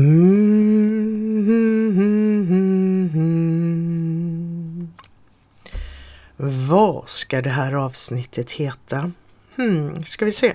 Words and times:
Mm. 0.00 0.30
Vad 6.68 7.08
ska 7.08 7.42
det 7.42 7.50
här 7.50 7.72
avsnittet 7.72 8.50
heta? 8.50 9.12
Hmm, 9.56 10.04
ska 10.04 10.24
vi 10.24 10.32
se. 10.32 10.54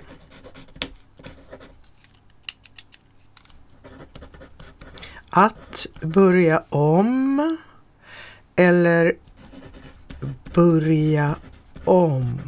Att 5.29 5.87
börja 6.01 6.63
om 6.69 7.57
eller 8.55 9.13
börja 10.53 11.35
om. 11.83 12.39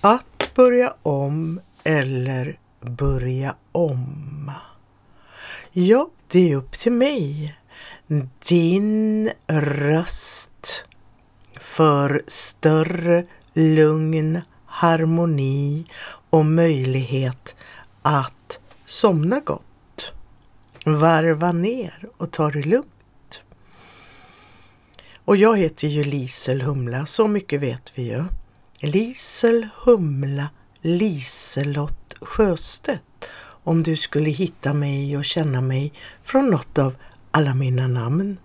Att 0.00 0.50
börja 0.54 0.94
om 1.02 1.60
eller 1.84 2.58
börja 2.80 3.54
om. 3.72 4.52
Ja, 5.74 6.10
det 6.28 6.52
är 6.52 6.56
upp 6.56 6.72
till 6.72 6.92
mig. 6.92 7.56
Din 8.48 9.30
röst 9.46 10.84
för 11.60 12.22
större 12.26 13.26
lugn, 13.52 14.40
harmoni 14.66 15.84
och 16.30 16.46
möjlighet 16.46 17.54
att 18.02 18.58
somna 18.84 19.40
gott. 19.40 20.12
Varva 20.84 21.52
ner 21.52 22.08
och 22.16 22.30
ta 22.30 22.50
det 22.50 22.62
lugnt. 22.62 23.42
Och 25.24 25.36
jag 25.36 25.58
heter 25.58 25.88
ju 25.88 26.04
Lisel 26.04 26.60
Humla, 26.60 27.06
så 27.06 27.28
mycket 27.28 27.60
vet 27.60 27.92
vi 27.94 28.02
ju. 28.02 28.24
Lisel 28.80 29.68
Humla 29.84 30.48
Liselott 30.80 32.14
Sjöstedt 32.20 33.02
om 33.64 33.82
du 33.82 33.96
skulle 33.96 34.30
hitta 34.30 34.72
mig 34.72 35.16
och 35.16 35.24
känna 35.24 35.60
mig 35.60 35.92
från 36.22 36.50
något 36.50 36.78
av 36.78 36.94
alla 37.30 37.54
mina 37.54 37.86
namn. 37.86 38.36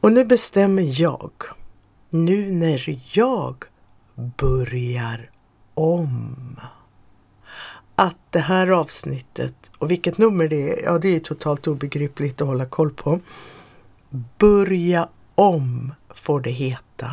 Och 0.00 0.12
nu 0.12 0.24
bestämmer 0.24 1.00
jag, 1.00 1.30
nu 2.10 2.52
när 2.52 3.00
jag 3.12 3.64
börjar 4.14 5.30
om, 5.74 6.60
att 7.94 8.16
det 8.30 8.40
här 8.40 8.68
avsnittet, 8.68 9.70
och 9.78 9.90
vilket 9.90 10.18
nummer 10.18 10.48
det 10.48 10.72
är, 10.72 10.84
ja 10.84 10.98
det 10.98 11.16
är 11.16 11.20
totalt 11.20 11.66
obegripligt 11.66 12.40
att 12.40 12.48
hålla 12.48 12.66
koll 12.66 12.90
på. 12.90 13.20
Börja 14.38 15.08
om 15.34 15.92
får 16.14 16.40
det 16.40 16.50
heta. 16.50 17.12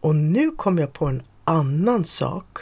Och 0.00 0.16
nu 0.16 0.50
kom 0.50 0.78
jag 0.78 0.92
på 0.92 1.06
en 1.06 1.22
annan 1.44 2.04
sak. 2.04 2.58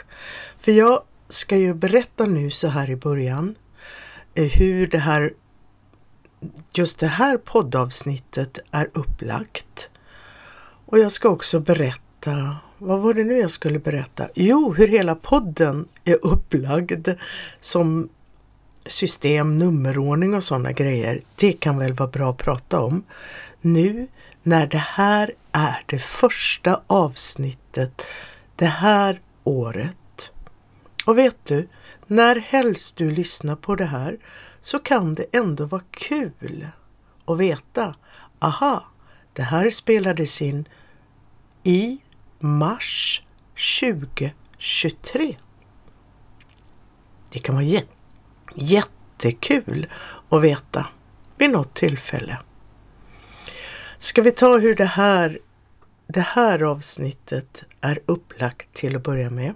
För 0.57 0.71
jag 0.71 1.01
ska 1.29 1.57
ju 1.57 1.73
berätta 1.73 2.25
nu 2.25 2.51
så 2.51 2.67
här 2.67 2.89
i 2.89 2.95
början 2.95 3.55
eh, 4.33 4.51
hur 4.51 4.87
det 4.87 4.97
här 4.97 5.33
just 6.73 6.99
det 6.99 7.07
här 7.07 7.37
poddavsnittet 7.37 8.59
är 8.71 8.89
upplagt. 8.93 9.89
Och 10.85 10.99
jag 10.99 11.11
ska 11.11 11.29
också 11.29 11.59
berätta, 11.59 12.57
vad 12.77 13.01
var 13.01 13.13
det 13.13 13.23
nu 13.23 13.37
jag 13.37 13.51
skulle 13.51 13.79
berätta? 13.79 14.27
Jo, 14.35 14.73
hur 14.73 14.87
hela 14.87 15.15
podden 15.15 15.87
är 16.03 16.25
upplagd 16.25 17.09
som 17.59 18.09
system, 18.85 19.57
nummerordning 19.57 20.33
och 20.33 20.43
sådana 20.43 20.71
grejer. 20.71 21.21
Det 21.35 21.53
kan 21.53 21.77
väl 21.77 21.93
vara 21.93 22.09
bra 22.09 22.29
att 22.29 22.37
prata 22.37 22.79
om. 22.79 23.03
Nu 23.61 24.07
när 24.43 24.67
det 24.67 24.77
här 24.77 25.31
är 25.51 25.83
det 25.85 25.99
första 25.99 26.81
avsnittet 26.87 28.01
det 28.55 28.65
här 28.65 29.19
året. 29.43 29.95
Och 31.05 31.17
vet 31.17 31.45
du, 31.45 31.69
när 32.07 32.35
helst 32.35 32.97
du 32.97 33.11
lyssnar 33.11 33.55
på 33.55 33.75
det 33.75 33.85
här 33.85 34.17
så 34.61 34.79
kan 34.79 35.15
det 35.15 35.25
ändå 35.31 35.65
vara 35.65 35.83
kul 35.91 36.67
att 37.25 37.37
veta, 37.37 37.95
aha, 38.39 38.85
det 39.33 39.41
här 39.41 39.69
spelades 39.69 40.41
in 40.41 40.67
i 41.63 41.97
mars 42.39 43.23
2023. 43.79 45.37
Det 47.31 47.39
kan 47.39 47.55
vara 47.55 47.65
jät 47.65 47.89
jättekul 48.55 49.87
att 50.29 50.41
veta 50.41 50.87
vid 51.37 51.49
något 51.49 51.73
tillfälle. 51.73 52.39
Ska 53.97 54.21
vi 54.21 54.31
ta 54.31 54.57
hur 54.57 54.75
det 54.75 54.85
här, 54.85 55.39
det 56.07 56.21
här 56.21 56.63
avsnittet 56.63 57.63
är 57.81 57.99
upplagt 58.05 58.73
till 58.73 58.95
att 58.95 59.03
börja 59.03 59.29
med? 59.29 59.53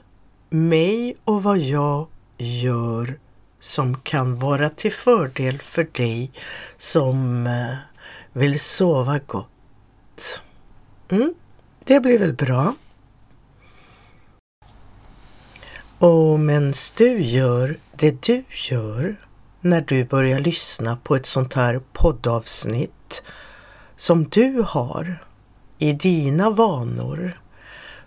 mig 0.49 1.15
och 1.23 1.43
vad 1.43 1.57
jag 1.57 2.07
gör 2.37 3.19
som 3.59 3.95
kan 3.95 4.39
vara 4.39 4.69
till 4.69 4.93
fördel 4.93 5.57
för 5.57 5.87
dig 5.91 6.31
som 6.77 7.47
eh, 7.47 7.75
vill 8.33 8.59
sova 8.59 9.19
gott 9.27 9.56
Mm, 11.09 11.33
det 11.83 11.99
blir 11.99 12.19
väl 12.19 12.33
bra. 12.33 12.73
Och 15.99 16.39
medan 16.39 16.73
du 16.97 17.21
gör 17.21 17.77
det 17.95 18.21
du 18.21 18.43
gör 18.69 19.15
när 19.61 19.81
du 19.81 20.05
börjar 20.05 20.39
lyssna 20.39 20.97
på 21.03 21.15
ett 21.15 21.25
sånt 21.25 21.53
här 21.53 21.81
poddavsnitt 21.93 23.23
som 23.95 24.29
du 24.29 24.65
har 24.67 25.23
i 25.77 25.93
dina 25.93 26.49
vanor 26.49 27.39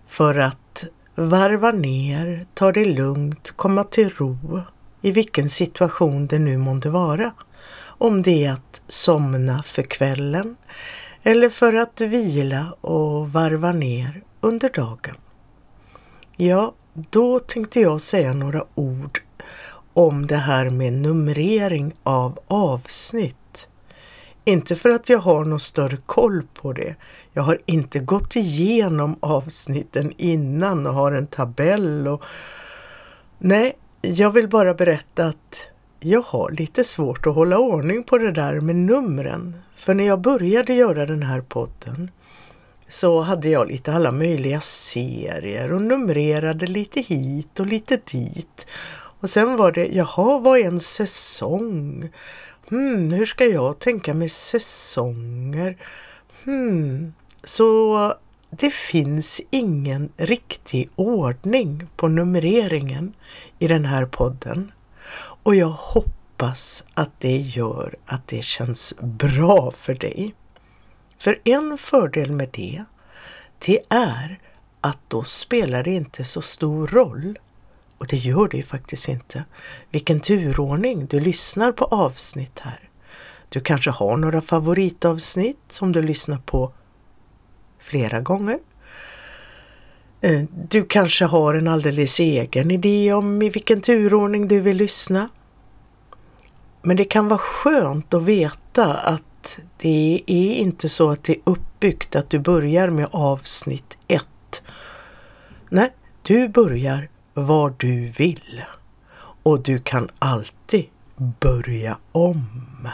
för 0.07 0.39
att 0.39 0.85
varva 1.15 1.73
ner, 1.73 2.47
ta 2.55 2.73
det 2.73 2.85
lugnt, 2.85 3.51
komma 3.57 3.85
till 3.85 4.11
ro 4.11 4.63
i 5.01 5.11
vilken 5.11 5.49
situation 5.49 6.27
det 6.27 6.39
nu 6.39 6.59
månde 6.59 6.91
vara. 6.91 7.33
Om 7.83 8.23
det 8.23 8.45
är 8.45 8.53
att 8.53 8.83
somna 8.89 9.63
för 9.63 9.83
kvällen 9.83 10.57
eller 11.23 11.49
för 11.49 11.75
att 11.75 12.01
vila 12.01 12.75
och 12.81 13.33
varva 13.33 13.73
ner 13.73 14.23
under 14.41 14.69
dagen. 14.69 15.17
Ja, 16.37 16.75
då 16.95 17.39
tänkte 17.39 17.81
jag 17.81 18.01
säga 18.01 18.33
några 18.33 18.65
ord 18.75 19.21
om 19.93 20.27
det 20.27 20.37
här 20.37 20.71
med 20.71 20.93
numrering 20.93 21.93
av 22.03 22.39
avsnitt. 22.47 23.69
Inte 24.45 24.77
för 24.77 24.91
att 24.91 25.09
jag 25.09 25.19
har 25.19 25.45
någon 25.45 25.61
större 25.61 25.97
koll 26.07 26.43
på 26.55 26.73
det. 26.73 26.95
Jag 27.33 27.43
har 27.43 27.61
inte 27.67 27.99
gått 27.99 28.37
igenom 28.37 29.17
avsnitten 29.21 30.13
innan 30.17 30.87
och 30.87 30.95
har 30.95 31.13
en 31.13 31.27
tabell 31.27 32.09
och 32.09 32.25
Nej, 33.39 33.77
jag 34.03 34.31
vill 34.31 34.49
bara 34.49 34.75
berätta 34.75 35.27
att 35.27 35.71
jag 36.01 36.23
har 36.23 36.51
lite 36.51 36.85
svårt 36.85 37.27
att 37.27 37.35
hålla 37.35 37.59
ordning 37.59 38.05
på 38.05 38.19
det 38.19 38.33
där 38.33 38.61
med 38.61 38.77
numren. 38.77 39.57
För 39.81 39.95
när 39.95 40.07
jag 40.07 40.21
började 40.21 40.75
göra 40.75 41.07
den 41.07 41.23
här 41.23 41.41
podden 41.41 42.11
så 42.89 43.21
hade 43.21 43.49
jag 43.49 43.69
lite 43.69 43.93
alla 43.93 44.13
möjliga 44.13 44.61
serier 44.61 45.73
och 45.73 45.83
numrerade 45.83 46.67
lite 46.67 47.01
hit 47.01 47.61
och 47.61 47.67
lite 47.67 48.01
dit. 48.11 48.67
Och 49.21 49.31
sen 49.31 49.57
var 49.57 49.73
det, 49.73 49.87
jaha, 49.87 50.39
vad 50.39 50.59
är 50.59 50.65
en 50.65 50.81
säsong? 50.81 52.09
Hmm, 52.69 53.11
hur 53.11 53.27
ska 53.27 53.45
jag 53.45 53.79
tänka 53.79 54.15
med 54.15 54.31
säsonger? 54.31 55.77
Hmm, 56.45 57.13
så 57.45 58.15
det 58.51 58.71
finns 58.71 59.41
ingen 59.51 60.13
riktig 60.17 60.91
ordning 60.97 61.87
på 61.97 62.09
numreringen 62.09 63.13
i 63.59 63.69
den 63.69 63.85
här 63.85 64.07
podden. 64.07 64.73
Och 65.43 65.55
jag 65.55 65.69
hoppas 65.69 66.20
att 66.95 67.11
det 67.19 67.37
gör 67.37 67.97
att 68.07 68.29
det 68.29 68.45
känns 68.45 68.95
bra 69.01 69.71
för 69.71 69.95
dig. 69.95 70.35
För 71.19 71.41
en 71.45 71.79
fördel 71.79 72.33
med 72.33 72.49
det, 72.53 72.85
det 73.59 73.81
är 73.89 74.41
att 74.81 74.99
då 75.09 75.25
spelar 75.25 75.83
det 75.83 75.91
inte 75.91 76.25
så 76.25 76.43
stor 76.43 76.89
roll 76.89 77.39
och 77.99 78.07
det 78.07 78.17
gör 78.17 78.49
det 78.49 78.57
ju 78.57 78.63
faktiskt 78.63 79.09
inte. 79.09 79.45
Vilken 79.91 80.21
turordning 80.21 81.07
du 81.07 81.21
lyssnar 81.21 81.73
på 81.73 81.85
avsnitt 81.85 82.61
här. 82.61 82.91
Du 83.49 83.61
kanske 83.61 83.91
har 83.91 84.17
några 84.17 84.41
favoritavsnitt 84.41 85.59
som 85.69 85.93
du 85.93 86.03
lyssnar 86.03 86.39
på 86.39 86.73
flera 87.79 88.21
gånger. 88.21 88.59
Eh, 90.21 90.43
du 90.69 90.85
kanske 90.85 91.25
har 91.25 91.55
en 91.55 91.69
alldeles 91.69 92.21
egen 92.21 92.71
idé 92.71 93.13
om 93.13 93.43
i 93.43 93.49
vilken 93.51 93.81
turordning 93.81 94.49
du 94.49 94.61
vill 94.61 94.77
lyssna. 94.77 95.29
Men 96.83 96.97
det 96.97 97.05
kan 97.05 97.29
vara 97.29 97.39
skönt 97.39 98.15
att 98.15 98.23
veta 98.23 98.95
att 98.95 99.59
det 99.77 100.23
är 100.27 100.55
inte 100.55 100.89
så 100.89 101.11
att 101.11 101.25
det 101.25 101.33
är 101.33 101.41
uppbyggt 101.45 102.17
att 102.17 102.31
du 102.31 102.39
börjar 102.39 102.91
med 102.91 103.09
avsnitt 103.11 103.99
1. 104.09 104.25
Nej, 105.69 105.93
du 106.23 106.49
börjar 106.49 107.09
var 107.35 107.75
du 107.79 108.09
vill 108.09 108.63
och 109.43 109.63
du 109.63 109.79
kan 109.79 110.09
alltid 110.19 110.85
börja 111.41 111.99
om. 112.13 112.89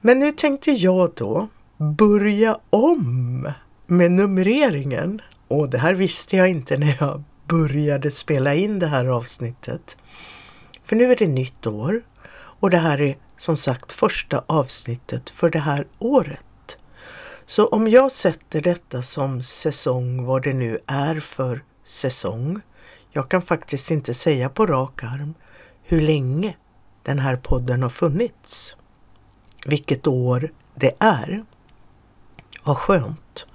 Men 0.00 0.18
nu 0.18 0.32
tänkte 0.32 0.70
jag 0.70 1.10
då 1.14 1.48
börja 1.76 2.58
om 2.70 3.52
med 3.86 4.12
numreringen. 4.12 5.22
Och 5.48 5.70
det 5.70 5.78
här 5.78 5.94
visste 5.94 6.36
jag 6.36 6.48
inte 6.48 6.76
när 6.76 6.96
jag 7.00 7.22
började 7.46 8.10
spela 8.10 8.54
in 8.54 8.78
det 8.78 8.86
här 8.86 9.04
avsnittet. 9.04 9.96
För 10.84 10.96
nu 10.96 11.12
är 11.12 11.16
det 11.16 11.28
nytt 11.28 11.66
år 11.66 12.02
och 12.60 12.70
det 12.70 12.78
här 12.78 13.00
är 13.00 13.16
som 13.36 13.56
sagt 13.56 13.92
första 13.92 14.44
avsnittet 14.46 15.30
för 15.30 15.50
det 15.50 15.58
här 15.58 15.86
året. 15.98 16.78
Så 17.46 17.66
om 17.66 17.88
jag 17.88 18.12
sätter 18.12 18.60
detta 18.60 19.02
som 19.02 19.42
säsong, 19.42 20.24
vad 20.24 20.42
det 20.42 20.52
nu 20.52 20.78
är 20.86 21.20
för 21.20 21.62
säsong. 21.84 22.60
Jag 23.10 23.28
kan 23.28 23.42
faktiskt 23.42 23.90
inte 23.90 24.14
säga 24.14 24.48
på 24.48 24.66
rak 24.66 25.02
arm 25.02 25.34
hur 25.82 26.00
länge 26.00 26.56
den 27.02 27.18
här 27.18 27.36
podden 27.36 27.82
har 27.82 27.90
funnits. 27.90 28.76
Vilket 29.66 30.06
år 30.06 30.52
det 30.74 30.94
är. 30.98 31.44
Vad 32.62 32.76
skönt. 32.76 33.46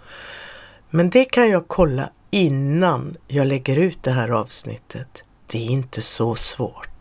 Men 0.89 1.09
det 1.09 1.25
kan 1.25 1.49
jag 1.49 1.67
kolla 1.67 2.09
innan 2.31 3.15
jag 3.27 3.47
lägger 3.47 3.75
ut 3.75 4.03
det 4.03 4.11
här 4.11 4.29
avsnittet. 4.29 5.23
Det 5.47 5.57
är 5.57 5.69
inte 5.69 6.01
så 6.01 6.35
svårt. 6.35 6.92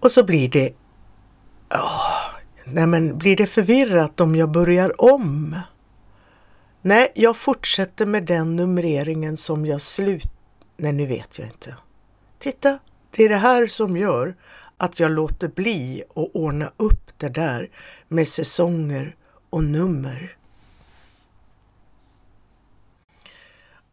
Och 0.00 0.10
så 0.10 0.24
blir 0.24 0.48
det... 0.48 0.72
Oh, 1.70 2.40
nej 2.64 2.86
men 2.86 3.18
blir 3.18 3.36
det 3.36 3.46
förvirrat 3.46 4.20
om 4.20 4.36
jag 4.36 4.50
börjar 4.50 5.00
om? 5.00 5.56
Nej, 6.82 7.12
jag 7.14 7.36
fortsätter 7.36 8.06
med 8.06 8.24
den 8.24 8.56
numreringen 8.56 9.36
som 9.36 9.66
jag 9.66 9.80
slut... 9.80 10.32
Nej, 10.76 10.92
nu 10.92 11.06
vet 11.06 11.38
jag 11.38 11.48
inte. 11.48 11.76
Titta, 12.38 12.78
det 13.10 13.24
är 13.24 13.28
det 13.28 13.36
här 13.36 13.66
som 13.66 13.96
gör 13.96 14.36
att 14.76 15.00
jag 15.00 15.10
låter 15.10 15.48
bli 15.48 16.02
att 16.08 16.30
ordna 16.34 16.72
upp 16.76 17.18
det 17.18 17.28
där 17.28 17.70
med 18.08 18.28
säsonger 18.28 19.16
och 19.50 19.64
nummer. 19.64 20.36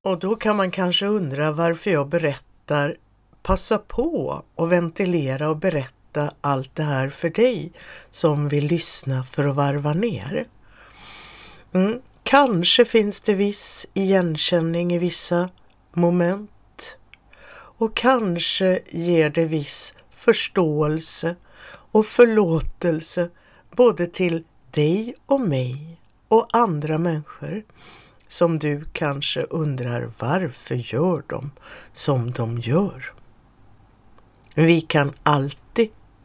Och 0.02 0.20
då 0.20 0.36
kan 0.36 0.56
man 0.56 0.72
kanske 0.72 1.06
undra 1.06 1.52
varför 1.52 1.92
jag 1.92 2.10
berättar, 2.10 2.98
passa 3.44 3.78
på 3.78 4.44
och 4.56 4.72
ventilera 4.72 5.50
och 5.50 5.58
berätta 5.58 5.97
allt 6.42 6.76
det 6.76 6.84
här 6.84 7.10
för 7.10 7.30
dig 7.30 7.72
som 8.12 8.50
vill 8.50 8.68
lyssna 8.68 9.24
för 9.24 9.46
att 9.46 9.56
varva 9.56 9.94
ner. 9.94 10.46
Mm, 11.74 12.02
kanske 12.24 12.86
finns 12.86 13.22
det 13.22 13.34
viss 13.34 13.88
igenkänning 13.94 14.94
i 14.94 14.98
vissa 14.98 15.50
moment 15.94 16.98
och 17.80 17.96
kanske 17.96 18.80
ger 18.90 19.30
det 19.30 19.46
viss 19.46 19.94
förståelse 20.12 21.36
och 21.70 22.06
förlåtelse 22.06 23.30
både 23.72 24.08
till 24.08 24.44
dig 24.72 25.16
och 25.26 25.42
mig 25.42 26.00
och 26.28 26.48
andra 26.54 26.98
människor 26.98 27.64
som 28.28 28.60
du 28.60 28.86
kanske 28.94 29.42
undrar 29.42 30.12
varför 30.20 30.76
gör 30.76 31.24
de 31.28 31.52
som 31.94 32.32
de 32.32 32.60
gör. 32.60 33.14
Vi 34.54 34.82
kan 34.82 35.14
alltid 35.24 35.67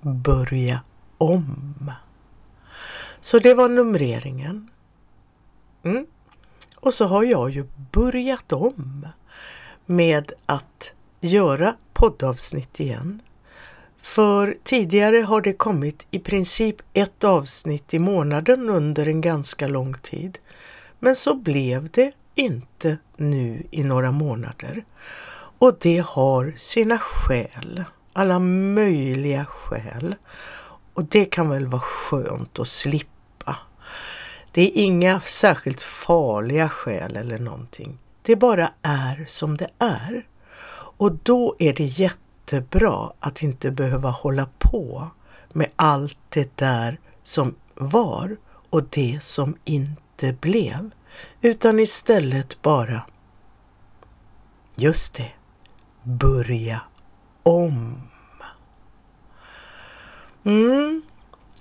börja 0.03 0.81
om. 1.19 1.93
Så 3.21 3.39
det 3.39 3.55
var 3.55 3.69
numreringen. 3.69 4.71
Mm. 5.83 6.07
Och 6.77 6.95
så 6.95 7.05
har 7.05 7.23
jag 7.23 7.51
ju 7.51 7.67
börjat 7.93 8.53
om 8.53 9.07
med 9.87 10.33
att 10.47 10.93
göra 11.21 11.75
poddavsnitt 11.93 12.81
igen. 12.81 13.23
För 13.99 14.57
tidigare 14.63 15.17
har 15.17 15.41
det 15.41 15.53
kommit 15.53 16.07
i 16.11 16.19
princip 16.19 16.77
ett 16.93 17.25
avsnitt 17.25 17.95
i 17.95 17.99
månaden 17.99 18.71
under 18.71 19.09
en 19.09 19.21
ganska 19.21 19.69
lång 19.69 19.95
tid. 19.95 20.39
Men 20.99 21.17
så 21.17 21.35
blev 21.35 21.91
det 21.91 22.13
inte 22.35 22.99
nu 23.17 23.67
i 23.71 23.83
några 23.85 24.11
månader. 24.11 24.85
Och 25.59 25.79
det 25.81 25.99
har 26.07 26.55
sina 26.57 26.99
skäl, 26.99 27.85
alla 28.13 28.39
möjliga 28.39 29.45
skäl. 29.45 30.15
Och 30.95 31.05
det 31.05 31.25
kan 31.25 31.49
väl 31.49 31.67
vara 31.67 31.83
skönt 31.83 32.59
att 32.59 32.69
slippa. 32.69 33.57
Det 34.53 34.63
är 34.63 34.83
inga 34.83 35.21
särskilt 35.21 35.83
farliga 35.83 36.69
skäl 36.69 37.17
eller 37.17 37.39
någonting. 37.39 37.99
Det 38.23 38.37
bara 38.37 38.71
är 38.83 39.25
som 39.29 39.57
det 39.57 39.69
är. 39.79 40.27
Och 40.75 41.13
då 41.13 41.57
är 41.59 41.73
det 41.73 41.85
jättebra 41.85 43.13
att 43.21 43.43
inte 43.43 43.71
behöva 43.71 44.11
hålla 44.11 44.49
på 44.59 45.09
med 45.53 45.71
allt 45.77 46.19
det 46.29 46.57
där 46.57 47.01
som 47.23 47.55
var 47.75 48.37
och 48.71 48.83
det 48.91 49.19
som 49.23 49.57
inte 49.65 50.33
blev. 50.33 50.91
Utan 51.41 51.81
istället 51.81 52.63
bara, 52.63 53.07
just 54.75 55.15
det, 55.15 55.33
börja 56.03 56.81
om. 57.43 58.03
Mm, 60.45 61.03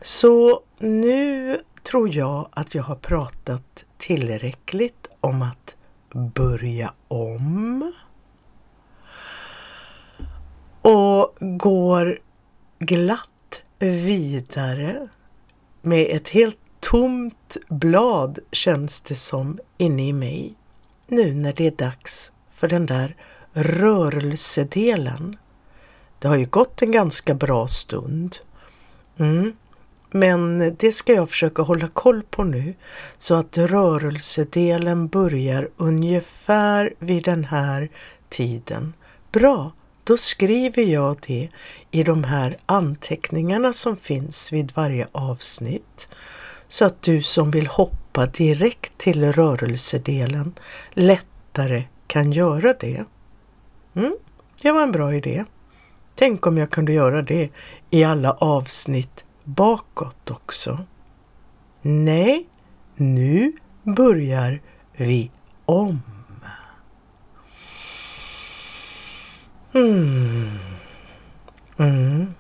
så 0.01 0.61
nu 0.79 1.57
tror 1.83 2.15
jag 2.15 2.49
att 2.51 2.75
jag 2.75 2.83
har 2.83 2.95
pratat 2.95 3.85
tillräckligt 3.97 5.07
om 5.19 5.41
att 5.41 5.75
börja 6.13 6.93
om 7.07 7.91
och 10.81 11.35
går 11.39 12.19
glatt 12.79 13.61
vidare 13.79 15.07
med 15.81 16.07
ett 16.09 16.29
helt 16.29 16.57
tomt 16.79 17.57
blad 17.69 18.39
känns 18.51 19.01
det 19.01 19.15
som 19.15 19.59
inne 19.77 20.07
i 20.07 20.13
mig. 20.13 20.55
Nu 21.07 21.33
när 21.33 21.53
det 21.53 21.67
är 21.67 21.71
dags 21.71 22.31
för 22.49 22.67
den 22.67 22.85
där 22.85 23.15
rörelsedelen. 23.53 25.37
Det 26.21 26.27
har 26.27 26.35
ju 26.35 26.45
gått 26.45 26.81
en 26.81 26.91
ganska 26.91 27.33
bra 27.33 27.67
stund. 27.67 28.37
Mm. 29.17 29.53
Men 30.11 30.75
det 30.79 30.91
ska 30.91 31.13
jag 31.13 31.29
försöka 31.29 31.61
hålla 31.61 31.87
koll 31.87 32.23
på 32.23 32.43
nu 32.43 32.73
så 33.17 33.35
att 33.35 33.57
rörelsedelen 33.57 35.07
börjar 35.07 35.69
ungefär 35.77 36.93
vid 36.99 37.23
den 37.23 37.43
här 37.43 37.89
tiden. 38.29 38.93
Bra, 39.31 39.71
då 40.03 40.17
skriver 40.17 40.83
jag 40.83 41.17
det 41.27 41.49
i 41.91 42.03
de 42.03 42.23
här 42.23 42.57
anteckningarna 42.65 43.73
som 43.73 43.97
finns 43.97 44.53
vid 44.53 44.71
varje 44.75 45.07
avsnitt 45.11 46.09
så 46.67 46.85
att 46.85 47.01
du 47.01 47.21
som 47.21 47.51
vill 47.51 47.67
hoppa 47.67 48.25
direkt 48.25 48.97
till 48.97 49.33
rörelsedelen 49.33 50.53
lättare 50.91 51.83
kan 52.07 52.31
göra 52.31 52.73
det. 52.79 53.05
Mm, 53.95 54.15
det 54.61 54.71
var 54.71 54.83
en 54.83 54.91
bra 54.91 55.15
idé. 55.15 55.45
Tänk 56.21 56.47
om 56.47 56.57
jag 56.57 56.69
kunde 56.71 56.93
göra 56.93 57.21
det 57.21 57.49
i 57.89 58.03
alla 58.03 58.31
avsnitt 58.31 59.25
bakåt 59.43 60.31
också. 60.31 60.79
Nej, 61.81 62.47
nu 62.95 63.53
börjar 63.83 64.61
vi 64.93 65.31
om. 65.65 66.01
Mm. 69.73 70.49
Mm. 71.77 72.33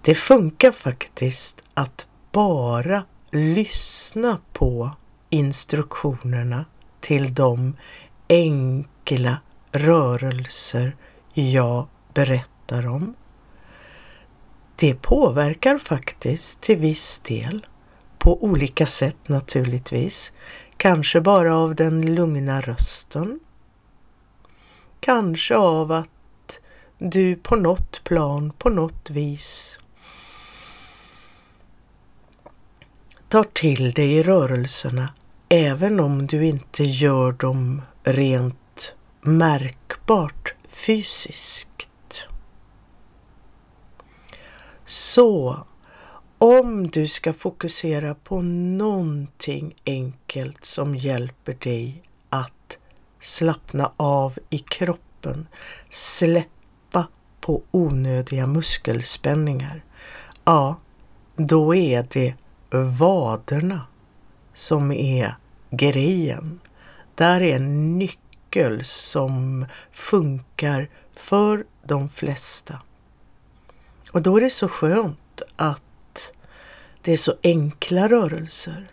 Det 0.00 0.14
funkar 0.14 0.72
faktiskt 0.72 1.62
att 1.74 2.06
bara 2.32 3.04
lyssna 3.30 4.38
på 4.52 4.90
instruktionerna 5.30 6.64
till 7.00 7.34
de 7.34 7.76
enkla 8.28 9.36
rörelser 9.72 10.96
jag 11.34 11.86
berättar 12.14 12.57
om. 12.72 13.14
Det 14.76 14.94
påverkar 14.94 15.78
faktiskt 15.78 16.60
till 16.60 16.76
viss 16.76 17.20
del, 17.20 17.66
på 18.18 18.44
olika 18.44 18.86
sätt 18.86 19.28
naturligtvis. 19.28 20.32
Kanske 20.76 21.20
bara 21.20 21.56
av 21.56 21.74
den 21.74 22.14
lugna 22.14 22.60
rösten. 22.60 23.40
Kanske 25.00 25.56
av 25.56 25.92
att 25.92 26.60
du 26.98 27.36
på 27.36 27.56
något 27.56 28.04
plan, 28.04 28.52
på 28.58 28.70
något 28.70 29.10
vis 29.10 29.78
tar 33.28 33.44
till 33.44 33.92
dig 33.92 34.12
i 34.12 34.22
rörelserna 34.22 35.08
även 35.48 36.00
om 36.00 36.26
du 36.26 36.46
inte 36.46 36.84
gör 36.84 37.32
dem 37.32 37.82
rent 38.02 38.94
märkbart 39.20 40.54
fysiskt. 40.68 41.67
Så 44.88 45.56
om 46.38 46.88
du 46.88 47.08
ska 47.08 47.32
fokusera 47.32 48.14
på 48.14 48.42
någonting 48.42 49.74
enkelt 49.86 50.64
som 50.64 50.94
hjälper 50.96 51.54
dig 51.54 52.02
att 52.28 52.78
slappna 53.20 53.92
av 53.96 54.38
i 54.50 54.58
kroppen, 54.58 55.46
släppa 55.90 57.06
på 57.40 57.62
onödiga 57.70 58.46
muskelspänningar, 58.46 59.84
ja, 60.44 60.76
då 61.36 61.74
är 61.74 62.06
det 62.12 62.34
vaderna 62.98 63.86
som 64.52 64.92
är 64.92 65.36
grejen. 65.70 66.60
Där 67.14 67.40
är 67.40 67.56
en 67.56 67.98
nyckel 67.98 68.84
som 68.84 69.66
funkar 69.92 70.90
för 71.14 71.66
de 71.84 72.08
flesta. 72.08 72.82
Och 74.12 74.22
då 74.22 74.36
är 74.36 74.40
det 74.40 74.50
så 74.50 74.68
skönt 74.68 75.42
att 75.56 76.32
det 77.02 77.12
är 77.12 77.16
så 77.16 77.34
enkla 77.42 78.08
rörelser. 78.08 78.90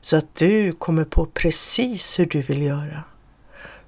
Så 0.00 0.16
att 0.16 0.34
du 0.34 0.72
kommer 0.72 1.04
på 1.04 1.26
precis 1.26 2.18
hur 2.18 2.26
du 2.26 2.42
vill 2.42 2.62
göra. 2.62 3.04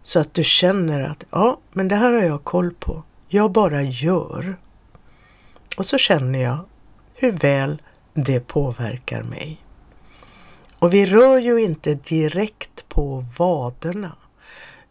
Så 0.02 0.20
att 0.20 0.34
du 0.34 0.44
känner 0.44 1.00
att 1.00 1.24
ja, 1.30 1.58
men 1.72 1.88
det 1.88 1.96
här 1.96 2.12
har 2.12 2.22
jag 2.22 2.44
koll 2.44 2.74
på. 2.74 3.02
Jag 3.28 3.52
bara 3.52 3.82
gör. 3.82 4.56
Och 5.76 5.86
så 5.86 5.98
känner 5.98 6.38
jag 6.38 6.58
hur 7.14 7.32
väl 7.32 7.82
det 8.14 8.40
påverkar 8.40 9.22
mig. 9.22 9.64
Och 10.78 10.94
vi 10.94 11.06
rör 11.06 11.38
ju 11.38 11.60
inte 11.62 11.94
direkt 11.94 12.88
på 12.88 13.24
vaderna 13.38 14.12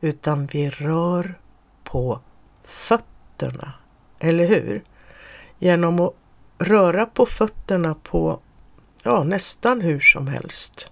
utan 0.01 0.45
vi 0.45 0.69
rör 0.69 1.39
på 1.83 2.19
fötterna, 2.63 3.73
eller 4.19 4.47
hur? 4.47 4.83
Genom 5.59 5.99
att 5.99 6.13
röra 6.57 7.05
på 7.05 7.25
fötterna 7.25 7.95
på 8.03 8.39
ja, 9.03 9.23
nästan 9.23 9.81
hur 9.81 9.99
som 9.99 10.27
helst 10.27 10.91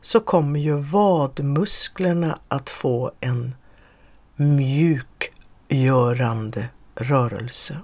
så 0.00 0.20
kommer 0.20 0.60
ju 0.60 0.80
vadmusklerna 0.80 2.38
att 2.48 2.70
få 2.70 3.12
en 3.20 3.54
mjukgörande 4.36 6.68
rörelse. 6.94 7.80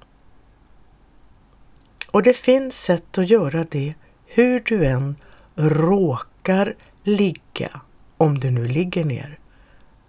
Och 2.10 2.22
det 2.22 2.34
finns 2.34 2.80
sätt 2.80 3.18
att 3.18 3.30
göra 3.30 3.66
det 3.70 3.94
hur 4.26 4.60
du 4.60 4.86
än 4.86 5.16
råkar 5.54 6.74
ligga, 7.02 7.80
om 8.16 8.38
du 8.38 8.50
nu 8.50 8.68
ligger 8.68 9.04
ner. 9.04 9.38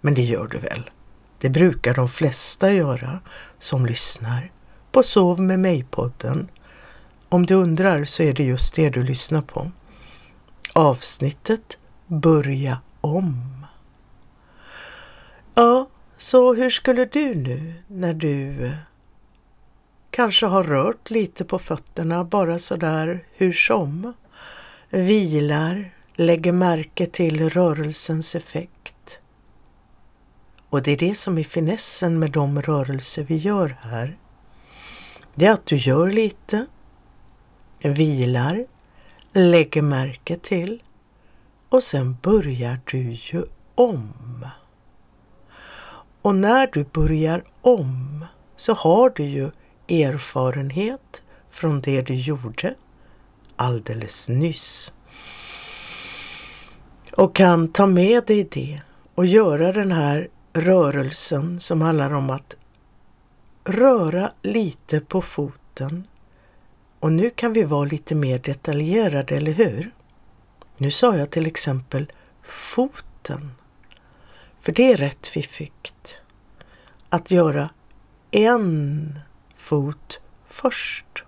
Men 0.01 0.13
det 0.13 0.23
gör 0.23 0.47
du 0.47 0.57
väl? 0.57 0.89
Det 1.39 1.49
brukar 1.49 1.93
de 1.93 2.09
flesta 2.09 2.71
göra 2.71 3.19
som 3.59 3.85
lyssnar 3.85 4.51
på 4.95 5.03
Sov 5.03 5.41
med 5.41 5.59
mig-podden. 5.59 6.47
Om 7.29 7.45
du 7.45 7.53
undrar 7.53 8.05
så 8.05 8.23
är 8.23 8.33
det 8.33 8.43
just 8.43 8.75
det 8.75 8.89
du 8.89 9.03
lyssnar 9.03 9.41
på. 9.41 9.71
Avsnittet 10.73 11.77
Börja 12.07 12.77
om. 13.01 13.65
Ja, 15.55 15.89
så 16.17 16.53
hur 16.53 16.69
skulle 16.69 17.05
du 17.05 17.35
nu 17.35 17.73
när 17.87 18.13
du 18.13 18.65
eh, 18.65 18.73
kanske 20.11 20.45
har 20.45 20.63
rört 20.63 21.09
lite 21.09 21.45
på 21.45 21.59
fötterna 21.59 22.23
bara 22.23 22.59
sådär 22.59 23.25
hur 23.33 23.53
som? 23.53 24.13
vilar, 24.89 25.95
lägger 26.13 26.51
märke 26.51 27.05
till 27.05 27.49
rörelsens 27.49 28.35
effekt. 28.35 29.19
Och 30.69 30.83
det 30.83 30.91
är 30.91 30.97
det 30.97 31.15
som 31.15 31.37
är 31.37 31.43
finessen 31.43 32.19
med 32.19 32.31
de 32.31 32.61
rörelser 32.61 33.23
vi 33.23 33.35
gör 33.35 33.77
här. 33.81 34.17
Det 35.35 35.45
är 35.45 35.51
att 35.51 35.65
du 35.65 35.77
gör 35.77 36.09
lite, 36.09 36.65
vilar, 37.79 38.65
lägger 39.33 39.81
märke 39.81 40.37
till 40.37 40.83
och 41.69 41.83
sen 41.83 42.17
börjar 42.21 42.79
du 42.85 43.11
ju 43.11 43.43
om. 43.75 44.47
Och 46.21 46.35
när 46.35 46.69
du 46.73 46.83
börjar 46.83 47.43
om 47.61 48.25
så 48.55 48.73
har 48.73 49.09
du 49.09 49.23
ju 49.23 49.51
erfarenhet 49.89 51.23
från 51.49 51.81
det 51.81 52.01
du 52.01 52.15
gjorde 52.15 52.75
alldeles 53.55 54.29
nyss. 54.29 54.93
Och 57.17 57.35
kan 57.35 57.67
ta 57.67 57.87
med 57.87 58.25
dig 58.25 58.47
det 58.51 58.81
och 59.15 59.25
göra 59.25 59.71
den 59.71 59.91
här 59.91 60.27
rörelsen 60.53 61.59
som 61.59 61.81
handlar 61.81 62.13
om 62.13 62.29
att 62.29 62.55
röra 63.65 64.31
lite 64.41 65.01
på 65.01 65.21
foten. 65.21 66.07
Och 66.99 67.11
nu 67.11 67.29
kan 67.29 67.53
vi 67.53 67.63
vara 67.63 67.85
lite 67.85 68.15
mer 68.15 68.39
detaljerade, 68.39 69.35
eller 69.35 69.51
hur? 69.51 69.91
Nu 70.77 70.91
sa 70.91 71.17
jag 71.17 71.31
till 71.31 71.45
exempel 71.45 72.11
foten. 72.43 73.51
För 74.59 74.71
det 74.71 74.91
är 74.91 74.97
rätt 74.97 75.27
fiffigt. 75.27 76.19
Att 77.09 77.31
göra 77.31 77.69
en 78.31 79.19
fot 79.55 80.19
först. 80.45 81.23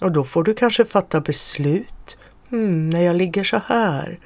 Och 0.00 0.12
då 0.12 0.24
får 0.24 0.44
du 0.44 0.54
kanske 0.54 0.84
fatta 0.84 1.20
beslut. 1.20 2.18
Mm, 2.50 2.90
när 2.90 3.00
jag 3.00 3.16
ligger 3.16 3.44
så 3.44 3.60
här. 3.66 4.20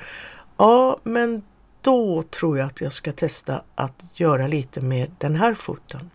Ja, 0.57 0.99
men 1.03 1.43
då 1.81 2.23
tror 2.23 2.59
jag 2.59 2.67
att 2.67 2.81
jag 2.81 2.93
ska 2.93 3.13
testa 3.13 3.63
att 3.75 4.05
göra 4.15 4.47
lite 4.47 4.81
med 4.81 5.11
den 5.19 5.37
här 5.37 5.55
foten. 5.55 6.11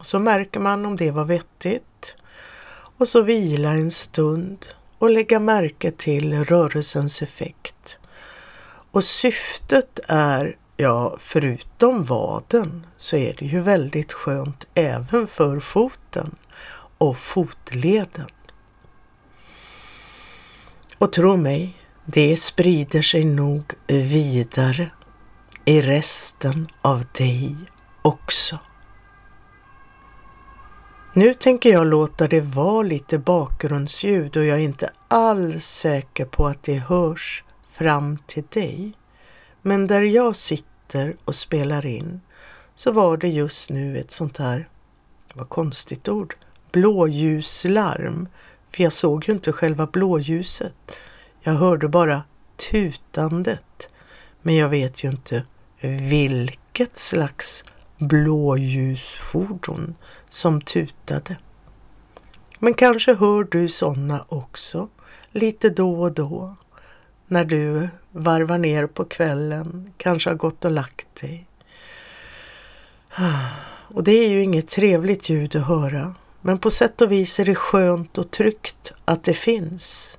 Så 0.00 0.18
märker 0.18 0.60
man 0.60 0.86
om 0.86 0.96
det 0.96 1.10
var 1.10 1.24
vettigt. 1.24 2.16
Och 2.98 3.08
så 3.08 3.22
vila 3.22 3.70
en 3.70 3.90
stund 3.90 4.66
och 4.98 5.10
lägga 5.10 5.40
märke 5.40 5.90
till 5.90 6.44
rörelsens 6.44 7.22
effekt. 7.22 7.98
Och 8.90 9.04
syftet 9.04 10.00
är, 10.08 10.56
ja, 10.76 11.16
förutom 11.20 12.04
vaden 12.04 12.86
så 12.96 13.16
är 13.16 13.36
det 13.38 13.46
ju 13.46 13.60
väldigt 13.60 14.12
skönt 14.12 14.66
även 14.74 15.26
för 15.26 15.60
foten 15.60 16.34
och 16.98 17.16
fotleden. 17.16 18.28
Och 20.98 21.12
tro 21.12 21.36
mig, 21.36 21.76
det 22.04 22.36
sprider 22.36 23.02
sig 23.02 23.24
nog 23.24 23.72
vidare 23.86 24.90
i 25.64 25.82
resten 25.82 26.68
av 26.82 27.04
dig 27.18 27.56
också. 28.02 28.58
Nu 31.18 31.34
tänker 31.34 31.70
jag 31.70 31.86
låta 31.86 32.26
det 32.26 32.40
vara 32.40 32.82
lite 32.82 33.18
bakgrundsljud 33.18 34.36
och 34.36 34.44
jag 34.44 34.58
är 34.58 34.62
inte 34.62 34.90
alls 35.08 35.66
säker 35.66 36.24
på 36.24 36.46
att 36.46 36.62
det 36.62 36.74
hörs 36.74 37.44
fram 37.70 38.18
till 38.26 38.44
dig. 38.48 38.92
Men 39.62 39.86
där 39.86 40.02
jag 40.02 40.36
sitter 40.36 41.16
och 41.24 41.34
spelar 41.34 41.86
in 41.86 42.20
så 42.74 42.92
var 42.92 43.16
det 43.16 43.28
just 43.28 43.70
nu 43.70 43.98
ett 43.98 44.10
sånt 44.10 44.36
här, 44.36 44.68
vad 45.34 45.48
konstigt 45.48 46.08
ord, 46.08 46.34
blåljuslarm. 46.72 48.28
För 48.70 48.82
jag 48.82 48.92
såg 48.92 49.28
ju 49.28 49.32
inte 49.32 49.52
själva 49.52 49.86
blåljuset. 49.86 50.74
Jag 51.40 51.52
hörde 51.52 51.88
bara 51.88 52.22
tutandet. 52.70 53.88
Men 54.42 54.54
jag 54.54 54.68
vet 54.68 55.04
ju 55.04 55.10
inte 55.10 55.44
vilket 55.80 56.98
slags 56.98 57.64
blåljusfordon 57.98 59.94
som 60.28 60.60
tutade. 60.60 61.36
Men 62.58 62.74
kanske 62.74 63.14
hör 63.14 63.44
du 63.44 63.68
sådana 63.68 64.24
också 64.28 64.88
lite 65.32 65.70
då 65.70 66.02
och 66.02 66.12
då 66.12 66.56
när 67.26 67.44
du 67.44 67.88
varvar 68.10 68.58
ner 68.58 68.86
på 68.86 69.04
kvällen, 69.04 69.92
kanske 69.96 70.30
har 70.30 70.34
gått 70.34 70.64
och 70.64 70.70
lagt 70.70 71.20
dig. 71.20 71.46
Och 73.94 74.04
det 74.04 74.12
är 74.12 74.28
ju 74.28 74.42
inget 74.42 74.68
trevligt 74.68 75.28
ljud 75.28 75.56
att 75.56 75.66
höra, 75.66 76.14
men 76.40 76.58
på 76.58 76.70
sätt 76.70 77.00
och 77.00 77.12
vis 77.12 77.40
är 77.40 77.44
det 77.44 77.54
skönt 77.54 78.18
och 78.18 78.30
tryggt 78.30 78.92
att 79.04 79.24
det 79.24 79.34
finns, 79.34 80.18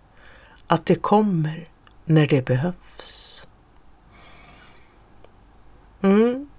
att 0.67 0.85
det 0.85 0.95
kommer 0.95 1.69
när 2.05 2.27
det 2.27 2.45
behövs. 2.45 3.47
Mm. 6.01 6.49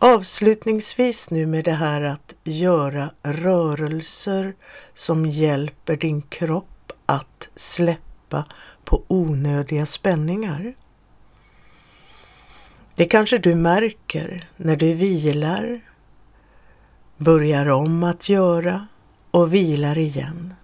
Avslutningsvis 0.00 1.30
nu 1.30 1.46
med 1.46 1.64
det 1.64 1.72
här 1.72 2.02
att 2.02 2.34
göra 2.44 3.10
rörelser 3.22 4.54
som 4.94 5.26
hjälper 5.26 5.96
din 5.96 6.22
kropp 6.22 6.92
att 7.06 7.48
släppa 7.56 8.44
på 8.84 9.04
onödiga 9.08 9.86
spänningar. 9.86 10.74
Det 12.94 13.04
kanske 13.04 13.38
du 13.38 13.54
märker 13.54 14.48
när 14.56 14.76
du 14.76 14.94
vilar, 14.94 15.80
börjar 17.16 17.66
om 17.66 18.04
att 18.04 18.28
göra 18.28 18.86
och 19.30 19.54
vilar 19.54 19.98
igen. 19.98 20.54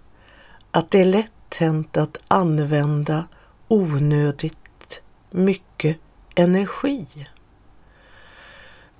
Att 0.71 0.91
det 0.91 1.01
är 1.01 1.05
lätt 1.05 1.55
hänt 1.55 1.97
att 1.97 2.17
använda 2.27 3.27
onödigt 3.67 5.01
mycket 5.31 5.97
energi. 6.35 7.27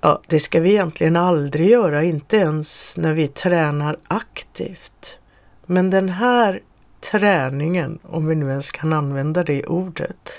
Ja, 0.00 0.22
det 0.26 0.40
ska 0.40 0.60
vi 0.60 0.70
egentligen 0.70 1.16
aldrig 1.16 1.70
göra, 1.70 2.02
inte 2.04 2.36
ens 2.36 2.98
när 2.98 3.14
vi 3.14 3.28
tränar 3.28 3.96
aktivt. 4.08 5.18
Men 5.66 5.90
den 5.90 6.08
här 6.08 6.62
träningen, 7.10 7.98
om 8.02 8.26
vi 8.26 8.34
nu 8.34 8.50
ens 8.50 8.70
kan 8.70 8.92
använda 8.92 9.42
det 9.44 9.66
ordet, 9.66 10.30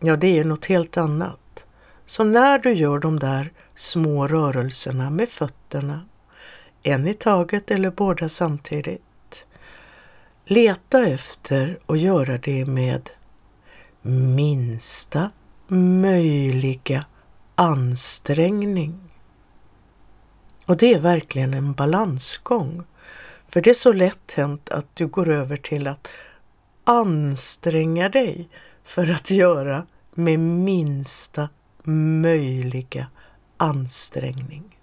ja 0.00 0.16
det 0.16 0.38
är 0.38 0.44
något 0.44 0.66
helt 0.66 0.96
annat. 0.96 1.64
Så 2.06 2.24
när 2.24 2.58
du 2.58 2.72
gör 2.72 2.98
de 2.98 3.18
där 3.18 3.52
små 3.74 4.28
rörelserna 4.28 5.10
med 5.10 5.28
fötterna, 5.28 6.00
en 6.82 7.08
i 7.08 7.14
taget 7.14 7.70
eller 7.70 7.90
båda 7.90 8.28
samtidigt, 8.28 9.46
leta 10.44 11.06
efter 11.06 11.78
och 11.86 11.96
göra 11.96 12.38
det 12.38 12.64
med 12.64 13.10
minsta 14.02 15.30
möjliga 15.68 17.04
ansträngning. 17.54 19.00
Och 20.66 20.76
det 20.76 20.94
är 20.94 21.00
verkligen 21.00 21.54
en 21.54 21.72
balansgång. 21.72 22.84
För 23.48 23.60
det 23.60 23.70
är 23.70 23.74
så 23.74 23.92
lätt 23.92 24.32
hänt 24.32 24.68
att 24.68 24.96
du 24.96 25.06
går 25.06 25.28
över 25.28 25.56
till 25.56 25.86
att 25.86 26.08
anstränga 26.84 28.08
dig 28.08 28.48
för 28.84 29.10
att 29.10 29.30
göra 29.30 29.86
med 30.14 30.38
minsta 30.40 31.48
möjliga 32.22 33.06
ansträngning. 33.56 34.78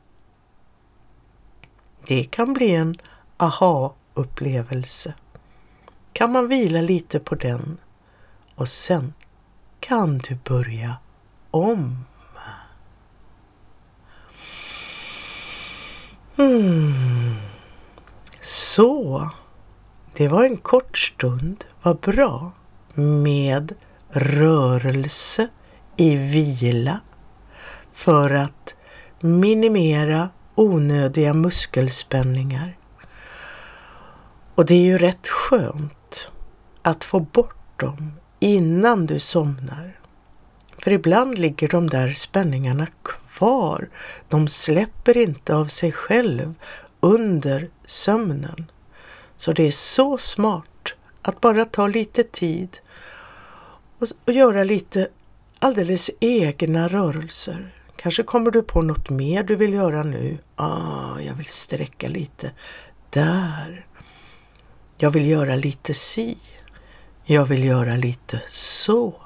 Det 2.08 2.24
kan 2.24 2.54
bli 2.54 2.76
en 2.76 2.98
aha-upplevelse. 3.38 5.14
Kan 6.14 6.32
man 6.32 6.48
vila 6.48 6.82
lite 6.82 7.20
på 7.20 7.36
den 7.36 7.78
och 8.56 8.70
sen 8.70 9.14
kan 9.80 10.18
du 10.18 10.36
börja 10.36 10.96
om. 11.52 12.06
Mm. 16.38 17.36
Så, 18.42 19.30
det 20.14 20.28
var 20.28 20.44
en 20.44 20.58
kort 20.58 20.98
stund, 20.98 21.64
vad 21.82 22.00
bra, 22.00 22.52
med 22.94 23.74
rörelse 24.10 25.48
i 25.98 26.16
vila 26.16 27.00
för 27.92 28.32
att 28.32 28.76
minimera 29.20 30.30
onödiga 30.56 31.34
muskelspänningar. 31.34 32.78
Och 34.56 34.66
det 34.66 34.74
är 34.74 34.86
ju 34.86 34.98
rätt 34.98 35.28
skönt 35.28 36.32
att 36.82 37.04
få 37.04 37.20
bort 37.20 37.80
dem 37.80 38.12
innan 38.40 39.06
du 39.06 39.20
somnar. 39.20 40.00
För 40.78 40.94
ibland 40.94 41.40
ligger 41.40 41.68
de 41.68 41.90
där 41.90 42.14
spänningarna 42.14 42.88
kvar. 43.04 43.21
De 44.30 44.48
släpper 44.48 45.18
inte 45.18 45.56
av 45.56 45.66
sig 45.66 45.92
själv 45.92 46.54
under 47.00 47.70
sömnen. 47.86 48.72
Så 49.38 49.52
det 49.52 49.68
är 49.68 49.72
så 49.72 50.18
smart 50.18 50.94
att 51.22 51.42
bara 51.42 51.66
ta 51.66 51.88
lite 51.88 52.24
tid 52.24 52.78
och, 54.00 54.34
göra 54.34 54.64
lite 54.64 55.08
alldeles 55.60 56.12
egna 56.20 56.88
rörelser. 56.88 57.74
Kanske 57.96 58.24
kommer 58.24 58.52
du 58.52 58.64
på 58.64 58.82
något 58.82 59.10
mer 59.10 59.44
du 59.44 59.56
vill 59.56 59.74
göra 59.74 60.04
nu. 60.04 60.38
Ah, 60.56 61.20
jag 61.20 61.34
vill 61.34 61.46
sträcka 61.46 62.08
lite 62.08 62.52
där. 63.10 63.86
Jag 64.98 65.12
vill 65.12 65.30
göra 65.30 65.56
lite 65.56 65.94
si. 65.94 66.38
Jag 67.24 67.46
vill 67.46 67.64
göra 67.64 67.96
lite 67.96 68.42
så. 68.50 69.21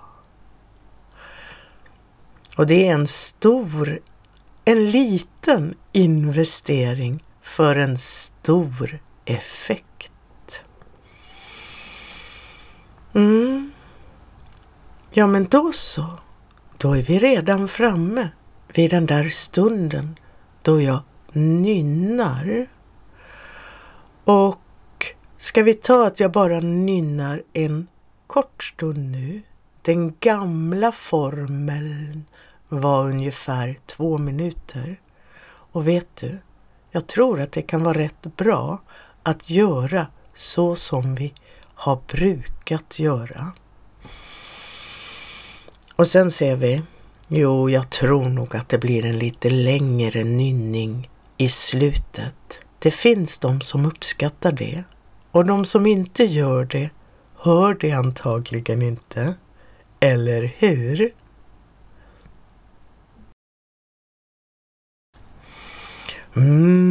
Och 2.56 2.68
det 2.68 2.88
är 2.88 2.94
en 2.94 3.08
stor, 3.08 4.00
en 4.66 4.92
liten 4.92 5.76
investering 5.92 7.24
för 7.42 7.76
en 7.76 7.98
stor 7.98 9.00
effekt. 9.26 10.64
Mm. 13.14 13.72
Ja, 15.12 15.28
men 15.28 15.46
då 15.46 15.72
så. 15.72 16.06
Då 16.78 16.98
är 16.98 17.02
vi 17.02 17.20
redan 17.20 17.68
framme 17.68 18.30
vid 18.74 18.92
den 18.92 19.06
där 19.06 19.30
stunden 19.30 20.20
då 20.62 20.82
jag 20.82 21.00
nynnar. 21.32 22.68
Och 24.24 24.62
ska 25.38 25.64
vi 25.64 25.74
ta 25.74 26.08
att 26.08 26.20
jag 26.20 26.32
bara 26.32 26.60
nynnar 26.60 27.44
en 27.54 27.88
kort 28.28 28.64
stund 28.64 29.12
nu? 29.12 29.42
Den 29.82 30.16
gamla 30.20 30.92
formeln 30.92 32.26
var 32.82 33.04
ungefär 33.04 33.80
två 33.86 34.18
minuter. 34.18 35.00
Och 35.48 35.88
vet 35.88 36.08
du, 36.16 36.38
jag 36.92 37.08
tror 37.08 37.42
att 37.42 37.52
det 37.52 37.62
kan 37.62 37.84
vara 37.84 37.98
rätt 37.98 38.38
bra 38.38 38.82
att 39.24 39.50
göra 39.50 40.08
så 40.34 40.76
som 40.76 41.16
vi 41.16 41.34
har 41.76 42.00
brukat 42.08 43.00
göra. 43.00 43.52
Och 45.96 46.08
sen 46.08 46.32
ser 46.32 46.56
vi, 46.56 46.82
jo, 47.28 47.70
jag 47.70 47.90
tror 47.90 48.26
nog 48.30 48.56
att 48.56 48.70
det 48.70 48.78
blir 48.78 49.06
en 49.06 49.20
lite 49.20 49.50
längre 49.50 50.24
nynning 50.24 51.10
i 51.38 51.50
slutet. 51.50 52.60
Det 52.80 52.92
finns 52.92 53.40
de 53.40 53.62
som 53.62 53.86
uppskattar 53.86 54.52
det 54.52 54.84
och 55.32 55.46
de 55.46 55.66
som 55.66 55.86
inte 55.86 56.24
gör 56.24 56.66
det 56.66 56.90
hör 57.46 57.74
det 57.74 57.92
antagligen 57.92 58.82
inte. 58.82 59.36
Eller 60.00 60.56
hur? 60.58 61.14
嗯。 66.36 66.85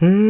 Hmm. 0.00 0.27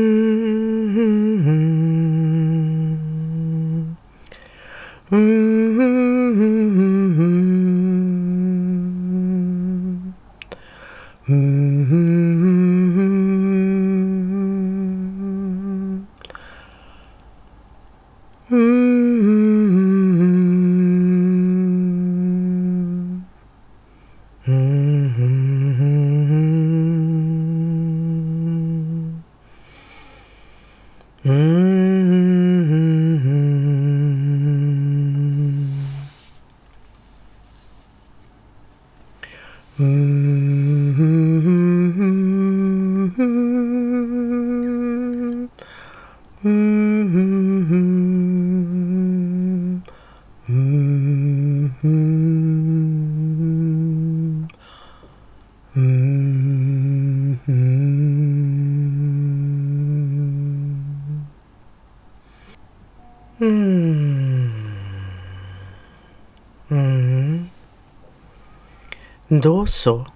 Då 69.30 69.66
så, 69.66 70.06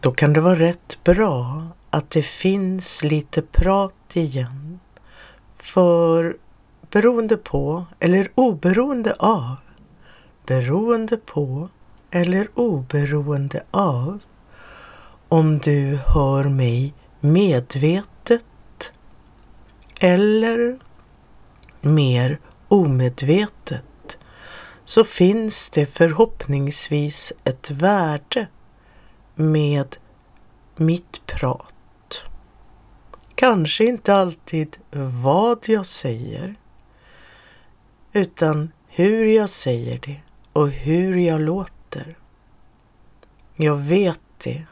då 0.00 0.12
kan 0.12 0.32
det 0.32 0.40
vara 0.40 0.58
rätt 0.58 0.98
bra 1.04 1.66
att 1.90 2.10
det 2.10 2.22
finns 2.22 3.04
lite 3.04 3.42
prat 3.42 4.16
igen. 4.16 4.80
För 5.56 6.36
beroende 6.90 7.36
på 7.36 7.86
eller 8.00 8.30
oberoende 8.34 9.14
av, 9.18 9.56
beroende 10.46 11.16
på 11.16 11.68
eller 12.10 12.48
oberoende 12.54 13.62
av. 13.70 14.18
Om 15.28 15.58
du 15.58 15.98
hör 16.06 16.44
mig 16.44 16.94
medvetet 17.20 18.92
eller 20.00 20.78
mer 21.80 22.38
omedvetet. 22.68 24.18
Så 24.84 25.04
finns 25.04 25.70
det 25.70 25.86
förhoppningsvis 25.86 27.32
ett 27.44 27.70
värde 27.70 28.46
med 29.38 29.96
mitt 30.76 31.26
prat. 31.26 32.24
Kanske 33.34 33.84
inte 33.84 34.14
alltid 34.14 34.76
vad 35.22 35.58
jag 35.68 35.86
säger 35.86 36.54
utan 38.12 38.72
hur 38.86 39.24
jag 39.24 39.48
säger 39.48 39.98
det 39.98 40.20
och 40.52 40.68
hur 40.68 41.16
jag 41.16 41.40
låter. 41.40 42.18
Jag 43.56 43.76
vet 43.76 44.20
det. 44.44 44.64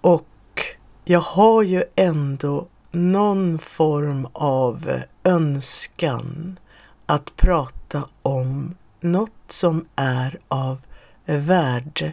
Och 0.00 0.64
jag 1.04 1.20
har 1.20 1.62
ju 1.62 1.84
ändå 1.94 2.66
någon 2.90 3.58
form 3.58 4.28
av 4.32 5.00
önskan 5.24 6.58
att 7.06 7.36
prata 7.36 8.08
om 8.22 8.74
något 9.00 9.32
som 9.48 9.86
är 9.96 10.38
av 10.48 10.80
värde 11.24 12.12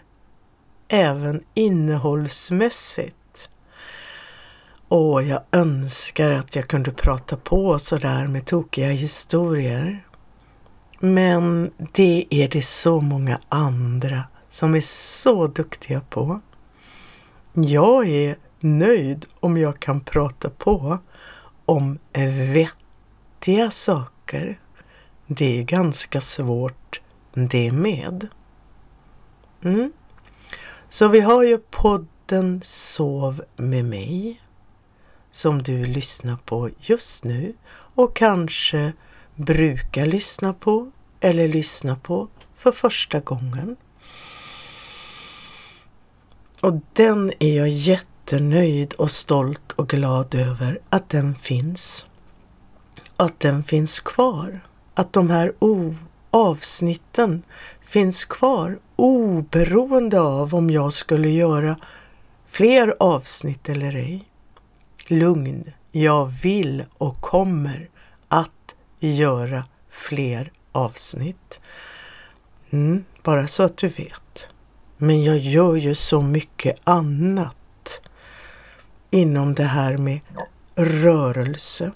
även 0.90 1.44
innehållsmässigt. 1.54 3.50
Och 4.88 5.24
jag 5.24 5.42
önskar 5.52 6.32
att 6.32 6.56
jag 6.56 6.68
kunde 6.68 6.92
prata 6.92 7.38
på 7.38 7.80
sådär 7.80 8.28
med 8.28 8.46
tokiga 8.46 8.92
historier. 8.92 10.06
Men 11.00 11.72
det 11.92 12.26
är 12.30 12.48
det 12.48 12.62
så 12.62 13.02
många 13.02 13.40
andra 13.50 14.24
som 14.50 14.76
är 14.76 14.82
så 14.82 15.48
duktiga 15.48 16.02
på. 16.02 16.40
Jag 17.54 18.08
är 18.08 18.36
nöjd 18.60 19.26
om 19.40 19.58
jag 19.58 19.80
kan 19.80 20.02
prata 20.02 20.50
på 20.50 20.98
om 21.66 22.00
vettiga 22.54 23.72
saker. 23.72 24.60
Det 25.28 25.60
är 25.60 25.64
ganska 25.64 26.22
svårt 26.22 27.02
det 27.34 27.72
med. 27.72 28.28
Mm. 29.64 29.92
Så 30.92 31.08
vi 31.08 31.20
har 31.20 31.44
ju 31.44 31.58
podden 31.58 32.62
Sov 32.64 33.42
med 33.56 33.86
mig 33.86 34.42
som 35.32 35.64
du 35.64 35.86
lyssnar 35.86 36.36
på 36.36 36.70
just 36.80 37.24
nu 37.24 37.54
och 37.72 38.16
kanske 38.16 38.94
brukar 39.36 40.06
lyssna 40.06 40.54
på 40.54 40.92
eller 41.20 41.48
lyssna 41.48 41.96
på 41.96 42.28
för 42.56 42.72
första 42.72 43.20
gången. 43.20 43.76
Och 46.62 46.74
den 46.94 47.32
är 47.40 47.58
jag 47.58 47.70
jättenöjd 47.70 48.94
och 48.94 49.12
stolt 49.12 49.72
och 49.72 49.90
glad 49.90 50.36
över 50.36 50.80
att 50.90 51.10
den 51.10 51.36
finns. 51.36 52.06
Att 53.18 53.40
den 53.40 53.64
finns 53.64 54.00
kvar. 54.00 54.60
Att 54.94 55.14
de 55.14 55.30
här 55.30 55.54
avsnitten 56.32 57.44
finns 57.90 58.26
kvar 58.26 58.80
oberoende 58.96 60.20
av 60.20 60.56
om 60.56 60.70
jag 60.70 60.94
skulle 60.94 61.30
göra 61.30 61.78
fler 62.46 62.96
avsnitt 63.00 63.70
eller 63.70 63.96
ej. 63.96 64.26
Lugn, 65.08 65.72
jag 65.92 66.26
vill 66.26 66.86
och 66.98 67.22
kommer 67.22 67.90
att 68.28 68.76
göra 69.00 69.66
fler 69.90 70.52
avsnitt. 70.72 71.60
Mm, 72.70 73.04
bara 73.24 73.48
så 73.48 73.64
att 73.64 73.78
du 73.78 73.88
vet. 73.88 74.48
Men 74.98 75.24
jag 75.24 75.38
gör 75.38 75.76
ju 75.76 75.96
så 75.96 76.22
mycket 76.22 76.76
annat 76.84 78.02
inom 79.10 79.54
det 79.54 79.64
här 79.64 79.98
med 79.98 80.20
rörelse. 80.76 81.92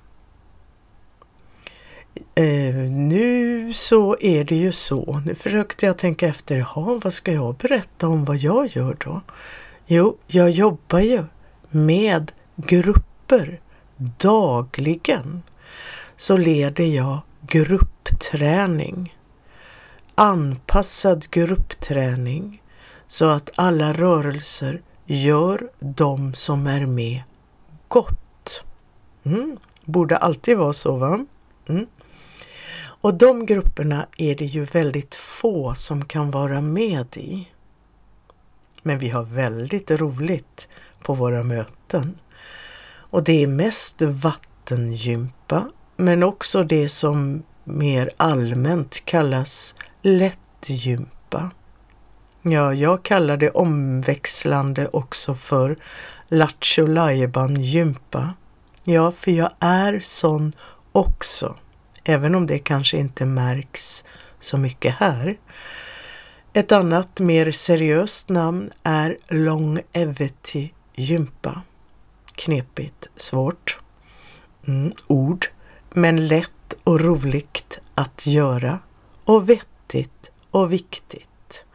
Eh, 2.36 2.76
nu 2.90 3.74
så 3.74 4.18
är 4.20 4.44
det 4.44 4.56
ju 4.56 4.72
så. 4.72 5.22
Nu 5.26 5.36
försökte 5.36 5.86
jag 5.86 5.98
tänka 5.98 6.28
efter, 6.28 6.58
jaha, 6.58 7.00
vad 7.04 7.14
ska 7.14 7.32
jag 7.32 7.56
berätta 7.56 8.08
om 8.08 8.26
vad 8.26 8.38
jag 8.38 8.68
gör 8.68 8.98
då? 9.06 9.22
Jo, 9.86 10.18
jag 10.28 10.50
jobbar 10.50 11.00
ju 11.00 11.24
med 11.70 12.32
grupper 12.56 13.60
dagligen. 14.18 15.42
Så 16.18 16.38
leder 16.38 16.84
jag 16.84 17.20
gruppträning. 17.48 19.18
Anpassad 20.16 21.30
gruppträning 21.30 22.62
så 23.08 23.26
att 23.26 23.50
alla 23.56 23.94
rörelser 23.94 24.82
gör 25.06 25.70
de 25.80 26.34
som 26.34 26.68
är 26.68 26.86
med 26.86 27.22
gott. 27.88 28.64
Mm. 29.24 29.58
Borde 29.86 30.18
alltid 30.18 30.58
vara 30.58 30.74
så 30.74 30.96
va? 30.98 31.26
Mm. 31.70 31.86
Och 33.04 33.14
de 33.14 33.46
grupperna 33.46 34.08
är 34.18 34.36
det 34.36 34.46
ju 34.46 34.64
väldigt 34.64 35.16
få 35.16 35.76
som 35.76 36.06
kan 36.06 36.32
vara 36.32 36.62
med 36.62 37.18
i. 37.18 37.48
Men 38.82 39.00
vi 39.00 39.10
har 39.10 39.24
väldigt 39.24 39.92
roligt 39.92 40.68
på 41.02 41.14
våra 41.14 41.44
möten. 41.44 42.18
Och 42.86 43.24
det 43.24 43.44
är 43.44 43.48
mest 43.48 44.02
vattengympa 44.02 45.72
men 45.96 46.24
också 46.24 46.64
det 46.64 46.90
som 46.90 47.44
mer 47.64 48.10
allmänt 48.18 49.06
kallas 49.06 49.76
lättgympa. 50.02 51.52
Ja, 52.42 52.74
jag 52.74 53.04
kallar 53.04 53.38
det 53.38 53.50
omväxlande 53.50 54.88
också 54.88 55.36
för 55.36 55.78
Lattjo 56.28 56.88
gympa 57.58 58.34
Ja, 58.84 59.12
för 59.12 59.32
jag 59.32 59.52
är 59.60 60.00
sån 60.00 60.52
också 60.92 61.56
även 62.04 62.36
om 62.36 62.48
det 62.48 62.60
kanske 62.60 62.98
inte 62.98 63.26
märks 63.26 64.06
så 64.40 64.58
mycket 64.58 64.96
här. 64.96 65.38
Ett 66.54 66.72
annat 66.72 67.20
mer 67.20 67.52
seriöst 67.52 68.30
namn 68.30 68.72
är 68.84 69.18
Longevity 69.28 70.70
Gympa. 70.96 71.62
Knepigt, 72.36 73.08
svårt 73.16 73.80
mm, 74.68 74.94
ord, 75.08 75.48
men 75.94 76.28
lätt 76.28 76.74
och 76.84 77.02
roligt 77.02 77.80
att 77.96 78.28
göra 78.28 78.80
och 79.26 79.50
vettigt 79.50 80.32
och 80.52 80.74
viktigt. 80.74 81.66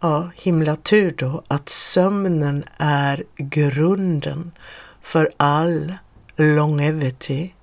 Ja, 0.00 0.30
himla 0.34 0.76
tur 0.76 1.14
då 1.18 1.42
att 1.48 1.68
sömnen 1.68 2.64
är 2.78 3.24
grunden 3.36 4.50
för 5.00 5.30
all 5.36 5.94
longevity. 6.36 7.54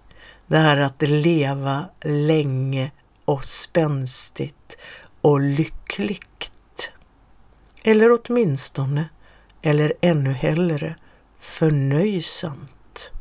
Det 0.47 0.57
här 0.57 0.77
att 0.77 1.01
leva 1.01 1.85
länge 2.01 2.91
och 3.25 3.45
spänstigt 3.45 4.77
och 5.21 5.39
lyckligt. 5.39 6.91
Eller 7.83 8.19
åtminstone, 8.19 9.09
eller 9.61 9.93
ännu 10.01 10.31
hellre, 10.31 10.95
förnöjsamt. 11.39 13.11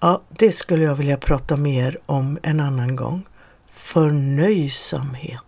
Ja, 0.00 0.22
det 0.28 0.52
skulle 0.52 0.84
jag 0.84 0.94
vilja 0.94 1.16
prata 1.16 1.56
mer 1.56 1.98
om 2.06 2.38
en 2.42 2.60
annan 2.60 2.96
gång. 2.96 3.26
Förnöjsamhet. 3.68 5.42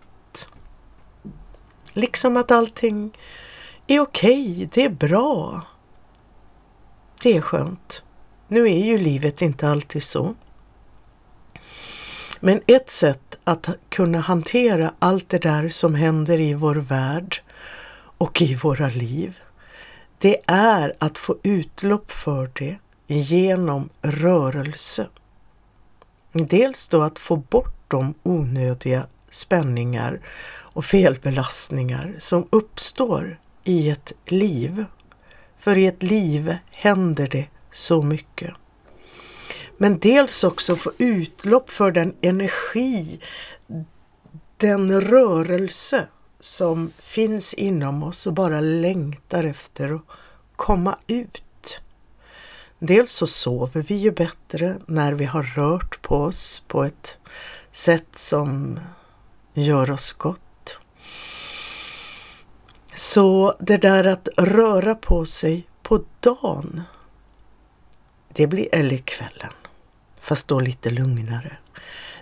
Liksom 1.92 2.36
att 2.36 2.50
allting 2.50 3.18
är 3.86 4.00
okej, 4.00 4.52
okay, 4.52 4.68
det 4.72 4.84
är 4.84 4.90
bra. 4.90 5.62
Det 7.22 7.36
är 7.36 7.40
skönt. 7.40 8.02
Nu 8.48 8.64
är 8.64 8.84
ju 8.84 8.98
livet 8.98 9.42
inte 9.42 9.68
alltid 9.68 10.02
så. 10.02 10.34
Men 12.40 12.60
ett 12.66 12.90
sätt 12.90 13.38
att 13.44 13.68
kunna 13.88 14.20
hantera 14.20 14.94
allt 14.98 15.28
det 15.28 15.38
där 15.38 15.68
som 15.68 15.94
händer 15.94 16.40
i 16.40 16.54
vår 16.54 16.74
värld 16.74 17.42
och 18.18 18.42
i 18.42 18.54
våra 18.54 18.88
liv, 18.88 19.38
det 20.18 20.36
är 20.46 20.94
att 20.98 21.18
få 21.18 21.36
utlopp 21.42 22.12
för 22.12 22.50
det 22.54 22.76
genom 23.06 23.88
rörelse. 24.02 25.06
Dels 26.32 26.88
då 26.88 27.02
att 27.02 27.18
få 27.18 27.36
bort 27.36 27.74
de 27.88 28.14
onödiga 28.22 29.06
spänningar 29.30 30.20
och 30.50 30.84
felbelastningar 30.84 32.14
som 32.18 32.46
uppstår 32.50 33.38
i 33.64 33.90
ett 33.90 34.12
liv. 34.26 34.84
För 35.58 35.78
i 35.78 35.86
ett 35.86 36.02
liv 36.02 36.56
händer 36.70 37.26
det 37.26 37.46
så 37.72 38.02
mycket. 38.02 38.54
Men 39.78 39.98
dels 39.98 40.44
också 40.44 40.76
få 40.76 40.92
utlopp 40.98 41.70
för 41.70 41.90
den 41.90 42.14
energi, 42.20 43.20
den 44.56 45.00
rörelse 45.00 46.06
som 46.40 46.90
finns 46.98 47.54
inom 47.54 48.02
oss 48.02 48.26
och 48.26 48.32
bara 48.32 48.60
längtar 48.60 49.44
efter 49.44 49.94
att 49.94 50.02
komma 50.56 50.98
ut. 51.06 51.80
Dels 52.78 53.12
så 53.12 53.26
sover 53.26 53.82
vi 53.82 53.94
ju 53.94 54.10
bättre 54.10 54.76
när 54.86 55.12
vi 55.12 55.24
har 55.24 55.42
rört 55.42 56.02
på 56.02 56.16
oss 56.16 56.62
på 56.66 56.84
ett 56.84 57.16
sätt 57.72 58.16
som 58.16 58.80
gör 59.54 59.90
oss 59.90 60.12
gott. 60.12 60.78
Så 62.94 63.54
det 63.60 63.76
där 63.76 64.04
att 64.04 64.28
röra 64.36 64.94
på 64.94 65.26
sig 65.26 65.68
på 65.82 66.04
dagen, 66.20 66.82
det 68.28 68.46
blir, 68.46 68.68
eller 68.72 68.96
kvällen, 68.96 69.52
fast 70.28 70.48
då 70.48 70.60
lite 70.60 70.90
lugnare. 70.90 71.56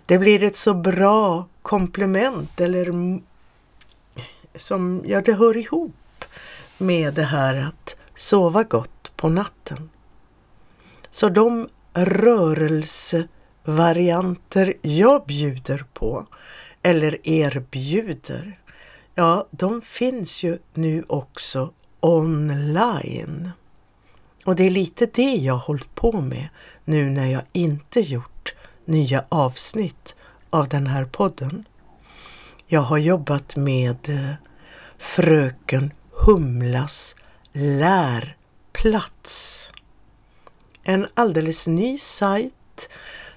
Det 0.07 0.19
blir 0.19 0.45
ett 0.45 0.57
så 0.57 0.75
bra 0.75 1.47
komplement 1.63 2.61
eller 2.61 3.21
som, 4.55 5.03
ja 5.07 5.21
det 5.21 5.33
hör 5.33 5.57
ihop 5.57 6.25
med 6.79 7.15
det 7.15 7.23
här 7.23 7.57
att 7.57 7.97
sova 8.15 8.63
gott 8.63 9.13
på 9.17 9.29
natten. 9.29 9.91
Så 11.11 11.29
de 11.29 11.69
rörelsevarianter 11.95 14.75
jag 14.83 15.27
bjuder 15.27 15.85
på 15.95 16.27
eller 16.83 17.29
erbjuder 17.29 18.59
Ja, 19.19 19.49
de 19.51 19.83
finns 19.83 20.43
ju 20.43 20.59
nu 20.75 21.05
också 21.09 21.73
online. 22.01 23.51
Och 24.45 24.57
det 24.57 24.65
är 24.65 24.71
lite 24.71 25.07
det 25.07 25.35
jag 25.35 25.55
har 25.55 25.61
hållit 25.61 25.95
på 25.95 26.13
med 26.13 26.49
nu 26.87 27.11
när 27.11 27.27
jag 27.27 27.43
inte 27.53 28.01
gjort 28.01 28.55
nya 28.85 29.25
avsnitt 29.29 30.15
av 30.51 30.69
den 30.69 30.87
här 30.87 31.05
podden. 31.05 31.65
Jag 32.67 32.81
har 32.81 32.99
jobbat 32.99 33.57
med 33.57 34.09
eh, 34.09 34.33
Fröken 34.99 35.93
Humlas 36.11 37.17
lärplats. 37.53 38.43
En 40.83 41.07
alldeles 41.15 41.67
ny 41.67 41.99
sajt 41.99 42.89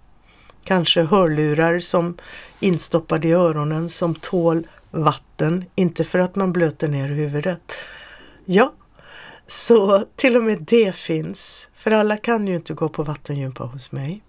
Kanske 0.65 1.03
hörlurar 1.03 1.79
som 1.79 2.17
instoppade 2.61 3.29
i 3.29 3.33
öronen 3.33 3.89
som 3.89 4.15
tål 4.15 4.67
vatten, 4.91 5.65
inte 5.75 6.05
för 6.05 6.19
att 6.19 6.37
man 6.37 6.53
blöter 6.53 6.89
ner 6.89 7.09
huvudet. 7.09 7.73
Ja, 8.45 8.73
så 9.47 10.05
till 10.17 10.37
och 10.37 10.43
med 10.43 10.63
det 10.63 10.95
finns, 10.95 11.69
för 11.75 11.91
alla 11.91 12.17
kan 12.17 12.47
ju 12.47 12.55
inte 12.55 12.75
gå 12.75 12.89
på 12.89 13.03
vattengympa 13.03 13.65
hos 13.65 13.93
mig. 13.93 14.23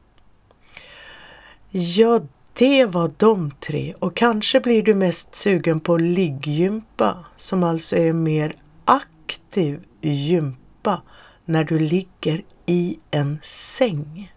Ja, 1.71 2.21
det 2.54 2.86
var 2.86 3.12
de 3.17 3.52
tre 3.52 3.93
och 4.00 4.15
kanske 4.15 4.60
blir 4.60 4.84
du 4.84 4.95
mest 4.95 5.36
sugen 5.36 5.80
på 5.80 5.98
ligggympa 5.98 7.26
som 7.38 7.63
alltså 7.63 7.98
är 7.98 8.13
mer 8.13 8.56
aktiv 8.86 9.84
gympa 10.02 11.02
när 11.45 11.63
du 11.63 11.80
ligger 11.80 12.43
i 12.65 13.00
en 13.12 13.39
säng. 13.43 14.32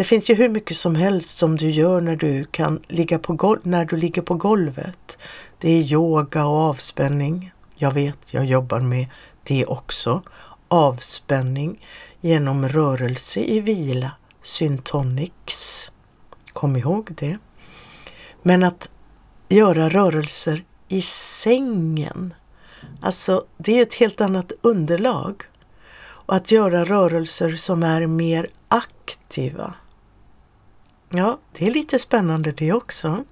Det 0.00 0.04
finns 0.04 0.30
ju 0.30 0.34
hur 0.34 0.48
mycket 0.48 0.76
som 0.76 0.94
helst 0.94 1.36
som 1.36 1.56
du 1.56 1.70
gör 1.70 2.00
när 2.00 2.16
du, 2.16 2.44
kan 2.44 2.80
ligga 2.88 3.18
på 3.18 3.58
när 3.62 3.84
du 3.84 3.96
ligger 3.96 4.22
på 4.22 4.34
golvet. 4.34 5.18
Det 5.58 5.70
är 5.70 5.82
yoga 5.82 6.46
och 6.46 6.56
avspänning. 6.56 7.52
Jag 7.74 7.90
vet, 7.90 8.18
jag 8.26 8.44
jobbar 8.44 8.80
med 8.80 9.06
det 9.42 9.66
också. 9.66 10.22
Avspänning 10.68 11.86
genom 12.20 12.68
rörelse 12.68 13.40
i 13.40 13.60
vila, 13.60 14.10
syntonics. 14.42 15.92
Kom 16.52 16.76
ihåg 16.76 17.14
det. 17.18 17.38
Men 18.42 18.62
att 18.62 18.90
göra 19.48 19.88
rörelser 19.88 20.64
i 20.88 21.02
sängen 21.02 22.34
Alltså, 23.00 23.44
det 23.56 23.78
är 23.78 23.82
ett 23.82 23.94
helt 23.94 24.20
annat 24.20 24.52
underlag. 24.62 25.42
Och 26.02 26.34
att 26.34 26.50
göra 26.50 26.84
rörelser 26.84 27.50
som 27.50 27.82
är 27.82 28.06
mer 28.06 28.48
aktiva. 28.68 29.74
Ja, 31.12 31.38
det 31.52 31.66
är 31.66 31.70
lite 31.70 31.98
spännande 31.98 32.50
det 32.50 32.72
också. 32.72 33.24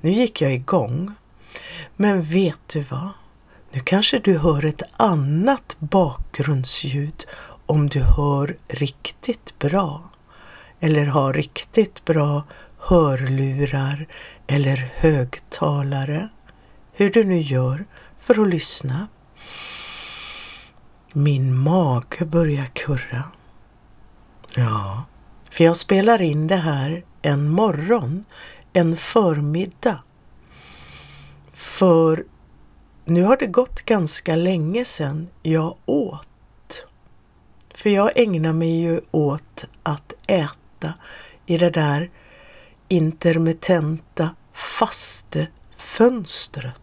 Nu 0.00 0.10
gick 0.10 0.40
jag 0.40 0.52
igång. 0.52 1.14
Men 1.96 2.22
vet 2.22 2.68
du 2.72 2.82
vad? 2.82 3.08
Nu 3.72 3.80
kanske 3.80 4.18
du 4.18 4.38
hör 4.38 4.64
ett 4.64 4.82
annat 4.92 5.76
bakgrundsljud 5.78 7.26
om 7.66 7.88
du 7.88 8.00
hör 8.00 8.56
riktigt 8.68 9.58
bra. 9.58 10.10
Eller 10.80 11.06
har 11.06 11.32
riktigt 11.32 12.04
bra 12.04 12.44
hörlurar 12.78 14.06
eller 14.46 14.92
högtalare. 14.96 16.28
Hur 16.92 17.10
du 17.10 17.24
nu 17.24 17.40
gör 17.40 17.84
för 18.18 18.42
att 18.42 18.48
lyssna. 18.48 19.08
Min 21.12 21.58
mage 21.58 22.24
börjar 22.24 22.66
kurra. 22.66 23.22
Ja, 24.54 25.04
för 25.50 25.64
jag 25.64 25.76
spelar 25.76 26.22
in 26.22 26.46
det 26.46 26.56
här 26.56 27.04
en 27.22 27.48
morgon, 27.48 28.24
en 28.72 28.96
förmiddag. 28.96 29.98
För 31.52 32.24
nu 33.04 33.22
har 33.22 33.36
det 33.36 33.46
gått 33.46 33.82
ganska 33.82 34.36
länge 34.36 34.84
sedan 34.84 35.28
jag 35.42 35.76
åt. 35.86 36.28
För 37.74 37.90
jag 37.90 38.10
ägnar 38.14 38.52
mig 38.52 38.80
ju 38.80 39.00
åt 39.10 39.64
att 39.82 40.12
äta 40.26 40.94
i 41.46 41.56
det 41.56 41.70
där 41.70 42.10
intermittenta 42.88 44.30
fastefönstret. 44.52 46.80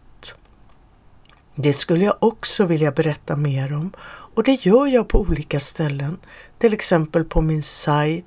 Det 1.54 1.72
skulle 1.72 2.04
jag 2.04 2.16
också 2.20 2.64
vilja 2.64 2.92
berätta 2.92 3.36
mer 3.36 3.72
om 3.72 3.92
och 4.34 4.42
det 4.42 4.66
gör 4.66 4.86
jag 4.86 5.08
på 5.08 5.20
olika 5.20 5.60
ställen. 5.60 6.18
Till 6.58 6.74
exempel 6.74 7.24
på 7.24 7.40
min 7.40 7.62
sajt 7.62 8.24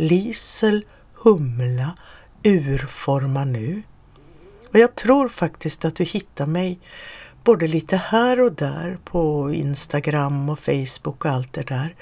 Lisel 0.00 0.84
Humla 1.14 1.96
Urforma 2.44 3.44
nu. 3.44 3.82
Och 4.72 4.78
jag 4.78 4.94
tror 4.94 5.28
faktiskt 5.28 5.84
att 5.84 5.96
du 5.96 6.04
hittar 6.04 6.46
mig 6.46 6.80
både 7.44 7.66
lite 7.66 7.96
här 7.96 8.40
och 8.40 8.52
där 8.52 8.98
på 9.04 9.52
Instagram 9.52 10.48
och 10.48 10.58
Facebook 10.58 11.24
och 11.24 11.30
allt 11.30 11.52
det 11.52 11.62
där. 11.62 11.94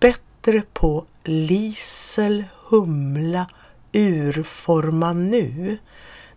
Bättre 0.00 0.62
på 0.72 1.06
Lisel 1.24 2.44
Humla 2.68 3.46
Urforma 3.92 5.12
nu. 5.12 5.78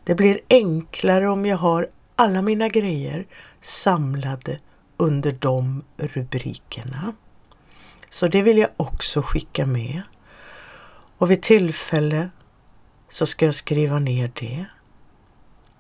Det 0.04 0.16
blir 0.16 0.40
enklare 0.50 1.30
om 1.30 1.46
jag 1.46 1.58
har 1.58 1.88
alla 2.16 2.42
mina 2.42 2.68
grejer 2.68 3.26
samlade 3.62 4.60
under 4.98 5.32
de 5.32 5.84
rubrikerna. 5.98 7.14
Så 8.10 8.28
det 8.28 8.42
vill 8.42 8.58
jag 8.58 8.70
också 8.78 9.22
skicka 9.22 9.66
med. 9.66 10.02
Och 11.24 11.32
vid 11.32 11.42
tillfälle 11.42 12.30
så 13.10 13.26
ska 13.26 13.46
jag 13.46 13.56
skriva 13.56 14.00
ner 14.00 14.32
det. 14.40 14.66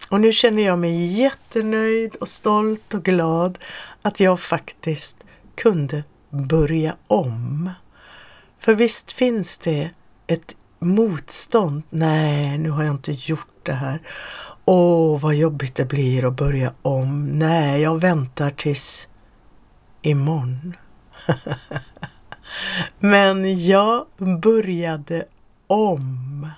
Och 0.10 0.21
nu 0.21 0.32
känner 0.32 0.63
jag 0.63 0.79
mig 0.79 1.06
jättenöjd 1.06 2.15
och 2.15 2.27
stolt 2.27 2.93
och 2.93 3.03
glad 3.03 3.58
att 4.01 4.19
jag 4.19 4.39
faktiskt 4.39 5.23
kunde 5.56 6.03
börja 6.29 6.95
om. 7.08 7.69
För 8.60 8.75
visst 8.75 9.12
finns 9.12 9.58
det 9.58 9.89
ett 10.27 10.56
motstånd. 10.79 11.84
Nej, 11.89 12.58
nu 12.58 12.69
har 12.69 12.84
jag 12.84 12.93
inte 12.93 13.12
gjort 13.12 13.65
det 13.65 13.73
här. 13.73 14.01
Åh, 14.65 15.19
vad 15.19 15.36
jobbigt 15.36 15.75
det 15.75 15.86
blir 15.86 16.27
att 16.27 16.36
börja 16.36 16.73
om. 16.82 17.25
Nej, 17.25 17.82
jag 17.82 18.01
väntar 18.01 18.49
tills 18.49 19.10
imorgon. 20.01 20.75
Men 22.99 23.65
jag 23.67 24.06
började 24.41 25.25
om 25.67 26.49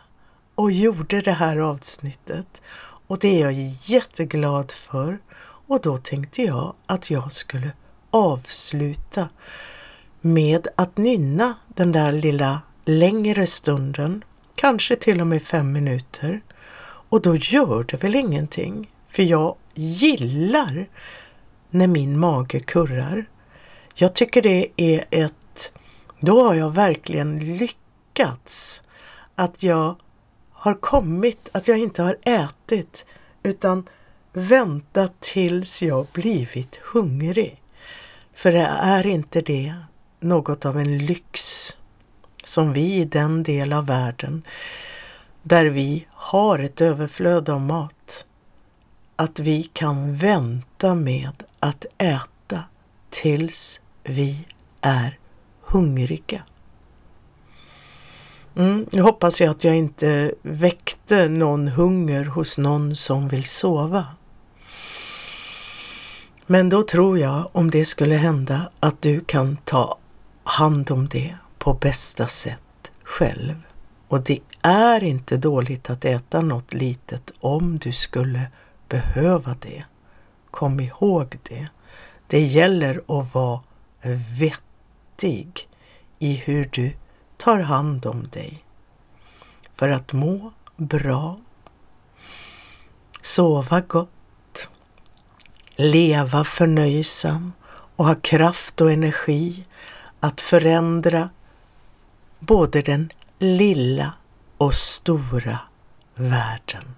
och 0.55 0.71
gjorde 0.71 1.21
det 1.21 1.31
här 1.31 1.57
avsnittet 1.57 2.61
och 3.07 3.19
det 3.19 3.41
är 3.41 3.51
jag 3.51 3.53
jätteglad 3.83 4.71
för. 4.71 5.19
Och 5.67 5.81
då 5.81 5.97
tänkte 5.97 6.41
jag 6.41 6.73
att 6.85 7.09
jag 7.09 7.31
skulle 7.31 7.71
avsluta 8.09 9.29
med 10.21 10.67
att 10.75 10.97
nynna 10.97 11.53
den 11.67 11.91
där 11.91 12.11
lilla 12.11 12.61
längre 12.85 13.47
stunden, 13.47 14.23
kanske 14.55 14.95
till 14.95 15.21
och 15.21 15.27
med 15.27 15.41
fem 15.41 15.71
minuter. 15.71 16.41
Och 17.09 17.21
då 17.21 17.35
gör 17.35 17.83
det 17.83 18.03
väl 18.03 18.15
ingenting, 18.15 18.91
för 19.07 19.23
jag 19.23 19.55
gillar 19.73 20.89
när 21.69 21.87
min 21.87 22.19
mage 22.19 22.59
kurrar. 22.59 23.25
Jag 23.95 24.15
tycker 24.15 24.41
det 24.41 24.67
är 24.77 25.05
ett, 25.11 25.71
då 26.19 26.43
har 26.43 26.53
jag 26.53 26.73
verkligen 26.73 27.57
lyckats. 27.57 28.83
Att 29.35 29.63
jag 29.63 29.95
har 30.51 30.73
kommit, 30.73 31.49
att 31.51 31.67
jag 31.67 31.77
inte 31.77 32.03
har 32.03 32.17
ätit 32.21 33.05
utan 33.43 33.83
väntat 34.33 35.13
tills 35.19 35.83
jag 35.83 36.07
blivit 36.13 36.75
hungrig. 36.75 37.61
För 38.33 38.51
det 38.51 38.69
är 38.81 39.07
inte 39.07 39.41
det 39.41 39.75
något 40.19 40.65
av 40.65 40.79
en 40.79 40.97
lyx 40.97 41.69
som 42.43 42.73
vi 42.73 42.95
i 42.95 43.05
den 43.05 43.43
del 43.43 43.73
av 43.73 43.85
världen 43.85 44.43
där 45.47 45.65
vi 45.65 46.07
har 46.11 46.59
ett 46.59 46.81
överflöd 46.81 47.49
av 47.49 47.61
mat, 47.61 48.25
att 49.15 49.39
vi 49.39 49.63
kan 49.63 50.15
vänta 50.15 50.95
med 50.95 51.43
att 51.59 51.85
äta 51.97 52.63
tills 53.09 53.81
vi 54.03 54.47
är 54.81 55.19
hungriga. 55.61 56.43
Mm, 58.57 58.85
nu 58.91 59.01
hoppas 59.01 59.41
jag 59.41 59.49
att 59.49 59.63
jag 59.63 59.75
inte 59.75 60.33
väckte 60.41 61.29
någon 61.29 61.67
hunger 61.67 62.25
hos 62.25 62.57
någon 62.57 62.95
som 62.95 63.27
vill 63.27 63.43
sova. 63.43 64.05
Men 66.45 66.69
då 66.69 66.83
tror 66.83 67.19
jag, 67.19 67.49
om 67.51 67.71
det 67.71 67.85
skulle 67.85 68.15
hända, 68.15 68.71
att 68.79 69.01
du 69.01 69.19
kan 69.19 69.57
ta 69.57 69.97
hand 70.43 70.91
om 70.91 71.07
det 71.07 71.35
på 71.57 71.73
bästa 71.73 72.27
sätt 72.27 72.91
själv. 73.03 73.55
Och 74.07 74.21
det 74.21 74.39
är 74.61 75.03
inte 75.03 75.37
dåligt 75.37 75.89
att 75.89 76.05
äta 76.05 76.41
något 76.41 76.73
litet 76.73 77.31
om 77.39 77.77
du 77.77 77.91
skulle 77.91 78.41
behöva 78.89 79.55
det. 79.61 79.83
Kom 80.51 80.79
ihåg 80.79 81.37
det. 81.43 81.67
Det 82.27 82.41
gäller 82.41 83.01
att 83.07 83.33
vara 83.33 83.59
vettig 84.39 85.67
i 86.19 86.33
hur 86.33 86.69
du 86.71 86.91
tar 87.45 87.59
hand 87.59 88.05
om 88.05 88.27
dig. 88.31 88.65
För 89.75 89.89
att 89.89 90.13
må 90.13 90.53
bra, 90.75 91.39
sova 93.21 93.81
gott, 93.81 94.69
leva 95.75 96.43
förnöjsam 96.43 97.53
och 97.95 98.05
ha 98.05 98.15
kraft 98.15 98.81
och 98.81 98.91
energi 98.91 99.65
att 100.19 100.41
förändra 100.41 101.29
både 102.39 102.81
den 102.81 103.11
lilla 103.39 104.13
och 104.57 104.73
stora 104.73 105.59
världen. 106.15 106.95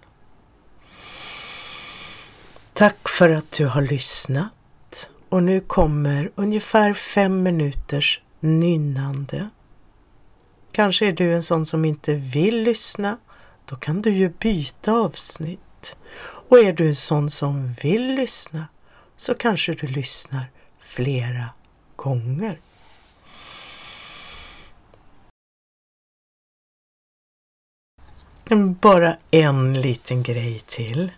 Tack 2.74 3.10
för 3.10 3.30
att 3.30 3.52
du 3.52 3.66
har 3.66 3.82
lyssnat 3.82 5.10
och 5.30 5.44
nu 5.44 5.60
kommer 5.60 6.32
ungefär 6.36 6.94
fem 6.94 7.44
minuters 7.44 8.22
nynnande. 8.40 9.50
Kanske 10.78 11.06
är 11.08 11.12
du 11.12 11.34
en 11.34 11.44
sån 11.44 11.66
som 11.66 11.86
inte 11.86 12.14
vill 12.14 12.64
lyssna. 12.64 13.18
Då 13.66 13.76
kan 13.76 14.02
du 14.02 14.14
ju 14.14 14.30
byta 14.30 14.92
avsnitt. 14.92 15.96
Och 16.50 16.60
är 16.60 16.74
du 16.74 16.88
en 16.88 16.96
sån 16.96 17.32
som 17.32 17.74
vill 17.74 18.16
lyssna 18.16 18.68
så 19.16 19.34
kanske 19.34 19.74
du 19.74 19.88
lyssnar 19.88 20.46
flera 20.80 21.50
gånger. 21.96 22.60
Mm, 28.50 28.74
bara 28.82 29.18
en 29.32 29.82
liten 29.82 30.24
grej 30.24 30.64
till. 30.68 31.12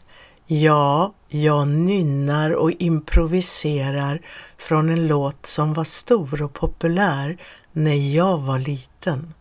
Ja, 0.48 1.14
jag 1.28 1.68
nynnar 1.68 2.52
och 2.52 2.72
improviserar 2.72 4.22
från 4.58 4.90
en 4.90 5.08
låt 5.08 5.46
som 5.46 5.74
var 5.74 5.84
stor 5.84 6.42
och 6.42 6.54
populär 6.54 7.38
när 7.72 8.16
jag 8.16 8.38
var 8.38 8.60
liten. 8.60 9.34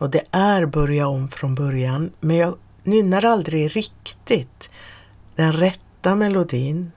Och 0.00 0.10
det 0.10 0.22
är 0.30 0.66
Börja 0.66 1.08
om 1.08 1.28
från 1.28 1.54
början, 1.54 2.12
men 2.20 2.36
jag 2.36 2.54
nynnar 2.82 3.24
aldrig 3.24 3.76
riktigt 3.76 4.70
den 5.36 5.52
rätta 5.52 6.14
melodin. 6.14 6.92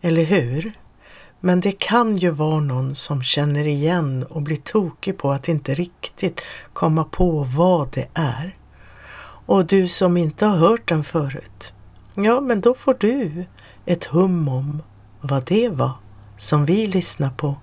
Eller 0.00 0.24
hur? 0.24 0.72
Men 1.40 1.60
det 1.60 1.72
kan 1.72 2.16
ju 2.16 2.30
vara 2.30 2.60
någon 2.60 2.94
som 2.94 3.22
känner 3.22 3.66
igen 3.66 4.26
och 4.30 4.42
blir 4.42 4.56
tokig 4.56 5.18
på 5.18 5.32
att 5.32 5.48
inte 5.48 5.74
riktigt 5.74 6.42
komma 6.72 7.04
på 7.04 7.46
vad 7.56 7.90
det 7.92 8.08
är. 8.14 8.56
Och 9.46 9.66
du 9.66 9.88
som 9.88 10.16
inte 10.16 10.46
har 10.46 10.56
hört 10.56 10.88
den 10.88 11.04
förut, 11.04 11.72
ja 12.14 12.40
men 12.40 12.60
då 12.60 12.74
får 12.74 12.96
du 13.00 13.44
ett 13.86 14.04
hum 14.04 14.48
om 14.48 14.82
vad 15.20 15.44
det 15.44 15.68
var 15.68 15.92
som 16.36 16.64
vi 16.64 16.86
lyssnade 16.86 17.34
på 17.36 17.54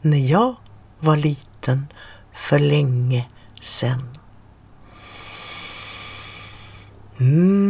när 0.00 0.30
jag 0.30 0.54
var 1.00 1.16
liten 1.16 1.86
för 2.32 2.58
länge 2.58 3.26
sen. 3.64 4.00
Mm. 7.20 7.63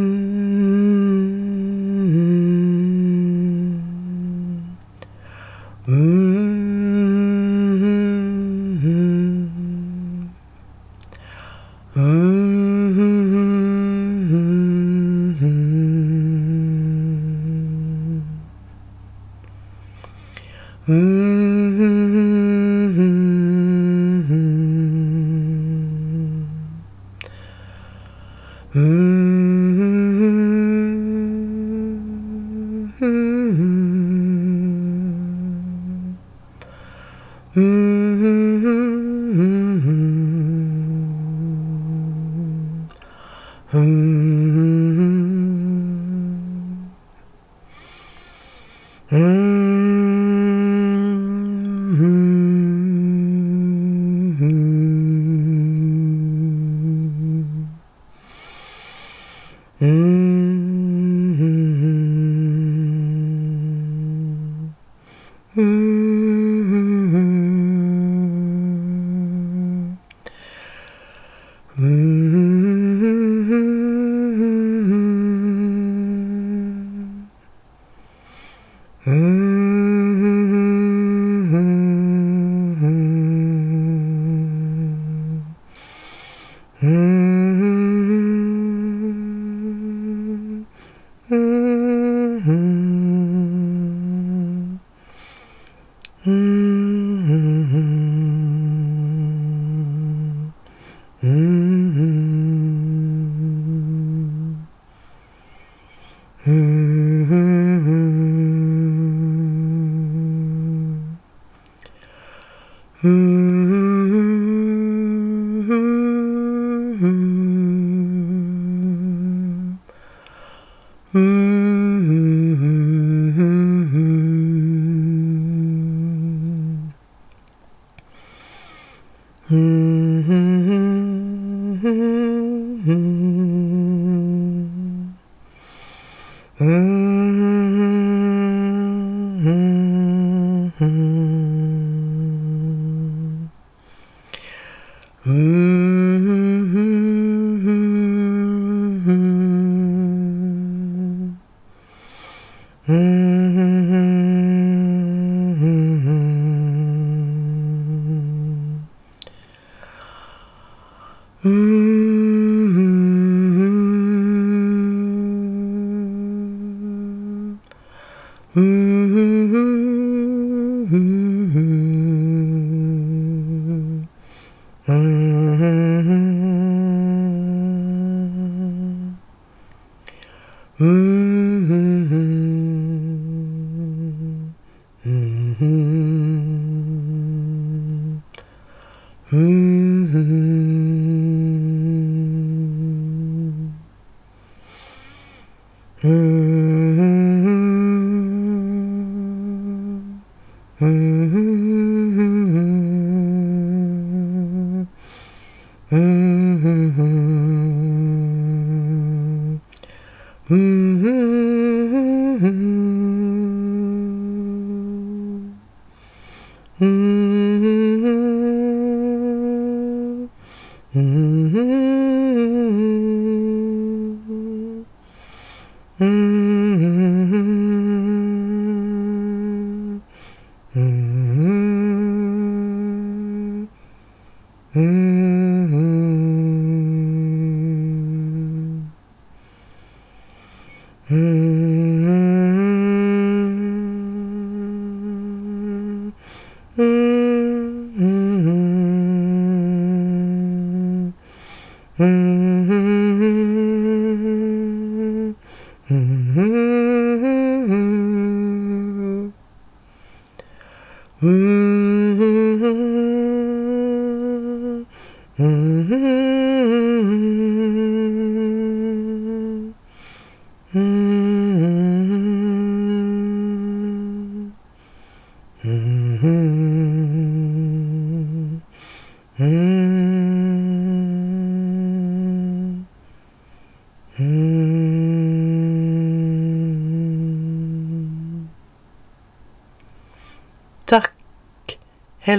Sedan. 225.98 226.53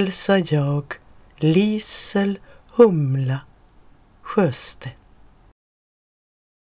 Hälsar 0.05 0.53
jag 0.53 0.93
Lisel 1.37 2.39
Humla 2.75 3.39
Sjöstedt. 4.21 5.04